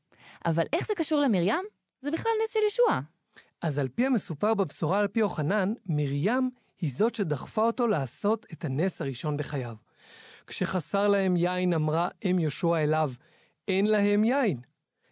אבל 0.46 0.64
איך 0.72 0.86
זה 0.86 0.94
קשור 0.96 1.20
למרים? 1.20 1.64
זה 2.00 2.10
בכלל 2.10 2.32
נס 2.44 2.52
של 2.52 2.60
ישוע. 2.66 3.00
אז 3.62 3.78
על 3.78 3.88
פי 3.88 4.06
המסופר 4.06 4.54
בבשורה 4.54 4.98
על 4.98 5.08
פי 5.08 5.20
יוחנן, 5.20 5.72
מרים 5.86 6.50
היא 6.80 6.90
זאת 6.92 7.14
שדחפה 7.14 7.62
אותו 7.62 7.86
לעשות 7.86 8.46
את 8.52 8.64
הנס 8.64 9.02
הראשון 9.02 9.36
בחייו. 9.36 9.74
כשחסר 10.46 11.08
להם 11.08 11.36
יין 11.36 11.72
אמרה 11.72 12.08
אם 12.24 12.38
יהושע 12.38 12.76
אליו, 12.76 13.12
אין 13.68 13.86
להם 13.86 14.24
יין. 14.24 14.60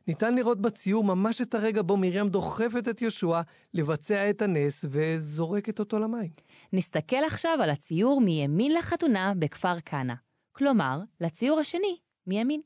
ניתן 0.06 0.34
לראות 0.34 0.60
בציור 0.60 1.04
ממש 1.04 1.40
את 1.40 1.54
הרגע 1.54 1.82
בו 1.82 1.96
מרים 1.96 2.28
דוחפת 2.28 2.88
את 2.88 3.02
יהושע 3.02 3.40
לבצע 3.74 4.30
את 4.30 4.42
הנס 4.42 4.84
וזורקת 4.88 5.78
אותו 5.78 5.98
למים. 5.98 6.30
נסתכל 6.72 7.24
עכשיו 7.26 7.58
על 7.62 7.70
הציור 7.70 8.20
מימין 8.20 8.74
לחתונה 8.74 9.32
בכפר 9.38 9.80
קאנה. 9.80 10.14
כלומר, 10.52 11.00
לציור 11.20 11.60
השני 11.60 11.96
מימין. 12.26 12.60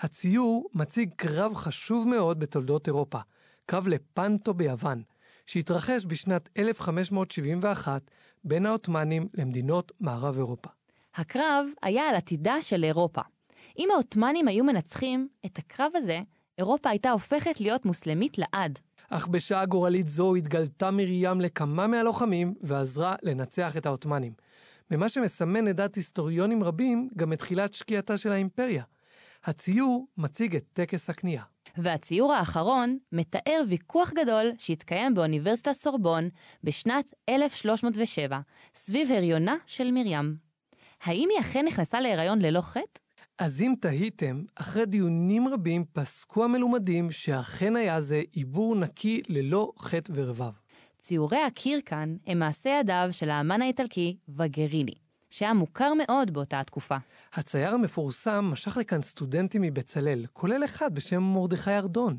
הציור 0.00 0.68
מציג 0.74 1.10
קרב 1.16 1.54
חשוב 1.54 2.08
מאוד 2.08 2.40
בתולדות 2.40 2.86
אירופה, 2.86 3.18
קרב 3.66 3.88
לפנטו 3.88 4.54
ביוון, 4.54 5.02
שהתרחש 5.46 6.04
בשנת 6.06 6.48
1571 6.58 8.02
בין 8.44 8.66
העות'מאנים 8.66 9.28
למדינות 9.34 9.92
מערב 10.00 10.36
אירופה. 10.36 10.70
הקרב 11.14 11.66
היה 11.82 12.02
על 12.02 12.16
עתידה 12.16 12.62
של 12.62 12.84
אירופה. 12.84 13.20
אם 13.78 13.88
העות'מאנים 13.92 14.48
היו 14.48 14.64
מנצחים 14.64 15.28
את 15.46 15.58
הקרב 15.58 15.90
הזה, 15.94 16.20
אירופה 16.58 16.90
הייתה 16.90 17.10
הופכת 17.10 17.60
להיות 17.60 17.84
מוסלמית 17.84 18.38
לעד. 18.38 18.78
אך 19.10 19.26
בשעה 19.28 19.66
גורלית 19.66 20.08
זו 20.08 20.34
התגלתה 20.34 20.90
מרים 20.90 21.40
לכמה 21.40 21.86
מהלוחמים 21.86 22.54
ועזרה 22.60 23.16
לנצח 23.22 23.76
את 23.76 23.86
העות'מאנים. 23.86 24.32
במה 24.90 25.08
שמסמן 25.08 25.64
לדעת 25.64 25.94
היסטוריונים 25.94 26.64
רבים 26.64 27.08
גם 27.16 27.32
את 27.32 27.38
תחילת 27.38 27.74
שקיעתה 27.74 28.18
של 28.18 28.32
האימפריה. 28.32 28.82
הציור 29.44 30.06
מציג 30.16 30.56
את 30.56 30.64
טקס 30.72 31.10
הקנייה. 31.10 31.42
והציור 31.76 32.32
האחרון 32.32 32.98
מתאר 33.12 33.62
ויכוח 33.68 34.12
גדול 34.12 34.52
שהתקיים 34.58 35.14
באוניברסיטת 35.14 35.72
סורבון 35.72 36.28
בשנת 36.64 37.14
1307, 37.28 38.40
סביב 38.74 39.10
הריונה 39.10 39.56
של 39.66 39.90
מרים. 39.90 40.36
האם 41.02 41.28
היא 41.30 41.40
אכן 41.40 41.64
נכנסה 41.66 42.00
להיריון 42.00 42.38
ללא 42.38 42.60
חטא? 42.60 43.00
אז 43.38 43.62
אם 43.62 43.74
תהיתם, 43.80 44.42
אחרי 44.54 44.86
דיונים 44.86 45.48
רבים 45.48 45.84
פסקו 45.92 46.44
המלומדים 46.44 47.10
שאכן 47.10 47.76
היה 47.76 48.00
זה 48.00 48.22
עיבור 48.32 48.76
נקי 48.76 49.22
ללא 49.28 49.72
חטא 49.78 50.12
ורבב. 50.14 50.52
ציורי 50.98 51.42
הקיר 51.42 51.80
כאן 51.86 52.16
הם 52.26 52.38
מעשה 52.38 52.78
ידיו 52.80 53.08
של 53.10 53.30
האמן 53.30 53.62
האיטלקי 53.62 54.16
וגריני, 54.28 54.94
שהיה 55.34 55.52
מוכר 55.52 55.92
מאוד 55.94 56.30
באותה 56.30 56.60
התקופה. 56.60 56.96
הצייר 57.32 57.74
המפורסם 57.74 58.44
משך 58.52 58.76
לכאן 58.76 59.02
סטודנטים 59.02 59.62
מבצלאל, 59.62 60.26
כולל 60.32 60.64
אחד 60.64 60.94
בשם 60.94 61.22
מרדכי 61.22 61.70
ארדון. 61.70 62.16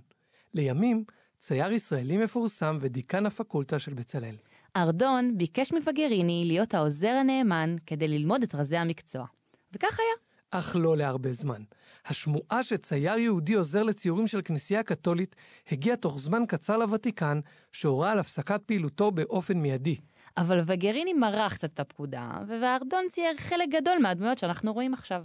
לימים, 0.53 1.03
צייר 1.39 1.72
ישראלי 1.72 2.18
מפורסם 2.18 2.78
ודיקן 2.82 3.26
הפקולטה 3.26 3.80
של 3.80 3.93
בצלאל. 3.93 4.36
ארדון 4.76 5.38
ביקש 5.38 5.72
מווגריני 5.72 6.43
להיות 6.47 6.74
העוזר 6.74 7.09
הנאמן 7.09 7.76
כדי 7.86 8.07
ללמוד 8.07 8.43
את 8.43 8.55
רזי 8.55 8.78
המקצוע. 8.78 9.26
וכך 9.74 9.99
היה. 9.99 10.26
אך 10.59 10.76
לא 10.80 10.97
להרבה 10.97 11.34
זמן. 11.34 11.61
השמועה 12.05 12.63
שצייר 12.63 13.18
יהודי 13.18 13.53
עוזר 13.53 13.84
לציורים 13.84 14.28
של 14.28 14.41
כנסייה 14.45 14.84
קתולית 14.84 15.36
הגיעה 15.72 15.97
תוך 15.97 16.20
זמן 16.20 16.43
קצר 16.47 16.78
לוותיקן, 16.78 17.39
שהורה 17.72 18.11
על 18.11 18.20
הפסקת 18.20 18.61
פעילותו 18.66 19.11
באופן 19.11 19.57
מיידי. 19.57 19.97
אבל 20.38 20.59
וגריני 20.65 21.13
מרח 21.13 21.53
קצת 21.53 21.73
את 21.73 21.79
הפקודה, 21.79 22.31
וארדון 22.47 23.05
צייר 23.09 23.38
חלק 23.38 23.69
גדול 23.69 23.97
מהדמויות 24.01 24.38
שאנחנו 24.38 24.73
רואים 24.73 24.93
עכשיו. 24.93 25.23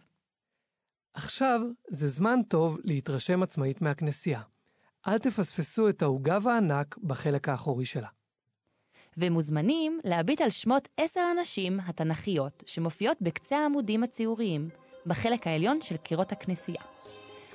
עכשיו 1.14 1.60
זה 1.88 2.08
זמן 2.08 2.40
טוב 2.48 2.78
להתרשם 2.84 3.42
עצמאית 3.42 3.82
מהכנסייה. 3.82 4.42
אל 5.08 5.18
תפספסו 5.18 5.88
את 5.88 6.02
העוגב 6.02 6.48
הענק 6.48 6.98
בחלק 6.98 7.48
האחורי 7.48 7.84
שלה. 7.84 8.08
ומוזמנים 9.16 10.00
להביט 10.04 10.40
על 10.40 10.50
שמות 10.50 10.88
עשר 10.96 11.20
הנשים 11.20 11.80
התנ"כיות 11.80 12.62
שמופיעות 12.66 13.16
בקצה 13.20 13.58
העמודים 13.58 14.02
הציוריים, 14.02 14.68
בחלק 15.06 15.46
העליון 15.46 15.82
של 15.82 15.96
קירות 15.96 16.32
הכנסייה. 16.32 16.82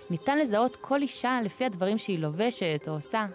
ניתן 0.10 0.38
לזהות 0.38 0.76
כל 0.76 1.02
אישה 1.02 1.40
לפי 1.44 1.66
הדברים 1.66 1.98
שהיא 1.98 2.20
לובשת 2.20 2.84
או 2.88 2.94
עושה. 2.94 3.26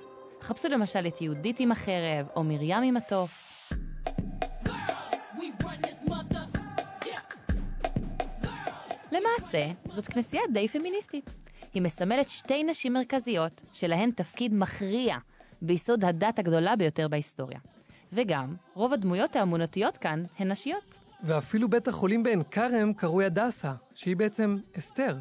חפשו 0.41 0.69
למשל 0.69 1.07
את 1.07 1.21
יהודית 1.21 1.61
עם 1.61 1.73
החרב, 1.73 2.27
או 2.37 2.45
מרים 2.45 2.83
עם 2.83 2.97
התוף. 2.97 3.50
למעשה, 9.13 9.67
זאת 9.93 10.07
כנסייה 10.07 10.43
די 10.53 10.69
פמיניסטית. 10.69 11.35
היא 11.75 11.83
מסמלת 11.83 12.29
שתי 12.29 12.65
נשים 12.65 12.93
מרכזיות, 12.93 13.63
שלהן 13.73 14.11
תפקיד 14.11 14.55
מכריע 14.55 15.17
ביסוד 15.63 16.05
הדת 16.05 16.39
הגדולה 16.39 16.77
ביותר 16.77 17.09
בהיסטוריה. 17.09 17.59
וגם, 18.13 18.55
רוב 18.75 18.93
הדמויות 18.93 19.37
האמונותיות 19.37 19.97
כאן 19.97 20.25
הן 20.39 20.51
נשיות. 20.51 20.99
ואפילו 21.23 21.69
בית 21.69 21.89
החולים 21.89 22.23
בעין 22.23 22.43
כרם 22.51 22.93
קרוי 22.93 23.25
הדסה, 23.25 23.73
שהיא 23.95 24.17
בעצם 24.17 24.57
אסתר. 24.79 25.17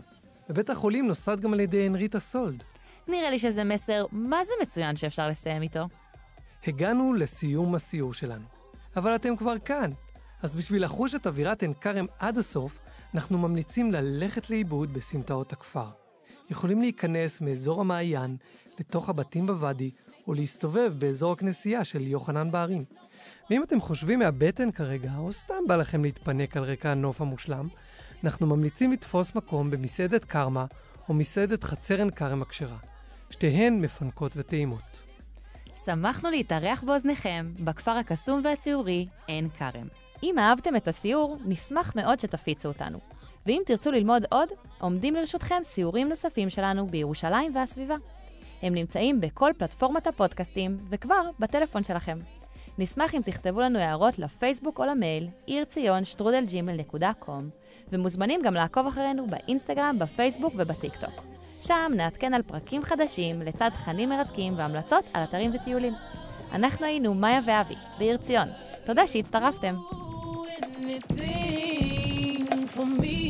ובית 0.49 0.69
החולים 0.69 1.07
נוסד 1.07 1.39
גם 1.39 1.53
על 1.53 1.59
ידי 1.59 1.85
הנריטה 1.85 2.19
סולד. 2.19 2.63
נראה 3.07 3.29
לי 3.29 3.39
שזה 3.39 3.63
מסר 3.63 4.05
מה 4.11 4.43
זה 4.43 4.53
מצוין 4.61 4.95
שאפשר 4.95 5.29
לסיים 5.29 5.61
איתו. 5.61 5.85
הגענו 6.67 7.13
לסיום 7.13 7.75
הסיור 7.75 8.13
שלנו. 8.13 8.45
אבל 8.95 9.15
אתם 9.15 9.35
כבר 9.35 9.59
כאן. 9.59 9.91
אז 10.43 10.55
בשביל 10.55 10.83
לחוש 10.83 11.15
את 11.15 11.27
אווירת 11.27 11.61
עין 11.61 11.73
כרם 11.73 12.05
עד 12.19 12.37
הסוף, 12.37 12.79
אנחנו 13.13 13.37
ממליצים 13.37 13.91
ללכת 13.91 14.49
לאיבוד 14.49 14.93
בסמטאות 14.93 15.53
הכפר. 15.53 15.89
יכולים 16.49 16.81
להיכנס 16.81 17.41
מאזור 17.41 17.81
המעיין 17.81 18.37
לתוך 18.79 19.09
הבתים 19.09 19.47
בוואדי, 19.47 19.91
או 20.27 20.33
להסתובב 20.33 20.93
באזור 20.97 21.31
הכנסייה 21.31 21.83
של 21.83 22.07
יוחנן 22.07 22.51
בערים. 22.51 22.83
ואם 23.49 23.63
אתם 23.63 23.81
חושבים 23.81 24.19
מהבטן 24.19 24.71
כרגע, 24.71 25.11
או 25.17 25.33
סתם 25.33 25.67
בא 25.67 25.75
לכם 25.75 26.03
להתפנק 26.03 26.57
על 26.57 26.63
רקע 26.63 26.91
הנוף 26.91 27.21
המושלם, 27.21 27.67
אנחנו 28.23 28.47
ממליצים 28.47 28.91
לתפוס 28.91 29.35
מקום 29.35 29.71
במסעדת 29.71 30.25
קרמה, 30.25 30.65
או 31.09 31.13
מסעדת 31.13 31.63
חצר 31.63 31.97
עין 31.97 32.09
כרם 32.09 32.41
הכשרה. 32.41 32.77
שתיהן 33.29 33.81
מפנקות 33.81 34.31
וטעימות. 34.35 35.03
שמחנו 35.85 36.29
להתארח 36.29 36.83
באוזניכם 36.83 37.51
בכפר 37.59 37.91
הקסום 37.91 38.41
והציורי 38.43 39.07
עין 39.27 39.49
כרם. 39.49 39.87
אם 40.23 40.39
אהבתם 40.39 40.75
את 40.75 40.87
הסיור, 40.87 41.37
נשמח 41.45 41.95
מאוד 41.95 42.19
שתפיצו 42.19 42.67
אותנו. 42.67 42.99
ואם 43.45 43.61
תרצו 43.65 43.91
ללמוד 43.91 44.25
עוד, 44.29 44.49
עומדים 44.79 45.15
לרשותכם 45.15 45.59
סיורים 45.63 46.09
נוספים 46.09 46.49
שלנו 46.49 46.87
בירושלים 46.87 47.55
והסביבה. 47.55 47.95
הם 48.61 48.73
נמצאים 48.73 49.21
בכל 49.21 49.51
פלטפורמת 49.57 50.07
הפודקאסטים 50.07 50.77
וכבר 50.89 51.29
בטלפון 51.39 51.83
שלכם. 51.83 52.19
נשמח 52.77 53.15
אם 53.15 53.21
תכתבו 53.25 53.61
לנו 53.61 53.79
הערות 53.79 54.19
לפייסבוק 54.19 54.79
או 54.79 54.85
למייל 54.85 55.27
עיר 55.45 55.65
ציון 55.65 56.05
שטרודלג'ימל.קום 56.05 57.49
ומוזמנים 57.91 58.41
גם 58.41 58.53
לעקוב 58.53 58.87
אחרינו 58.87 59.27
באינסטגרם, 59.27 59.99
בפייסבוק 59.99 60.53
ובטיקטוק. 60.57 61.23
שם 61.61 61.91
נעדכן 61.95 62.33
על 62.33 62.41
פרקים 62.41 62.83
חדשים 62.83 63.41
לצד 63.41 63.69
תכנים 63.69 64.09
מרתקים 64.09 64.57
והמלצות 64.57 65.03
על 65.13 65.23
אתרים 65.23 65.51
וטיולים. 65.55 65.93
אנחנו 66.51 66.85
היינו 66.85 67.13
מאיה 67.13 67.39
ואבי, 67.45 67.75
בעיר 67.97 68.17
ציון. 68.17 68.47
תודה 68.85 69.07
שהצטרפתם. 69.07 69.75
anything 70.63 72.47
for 72.67 72.85
me. 72.85 73.28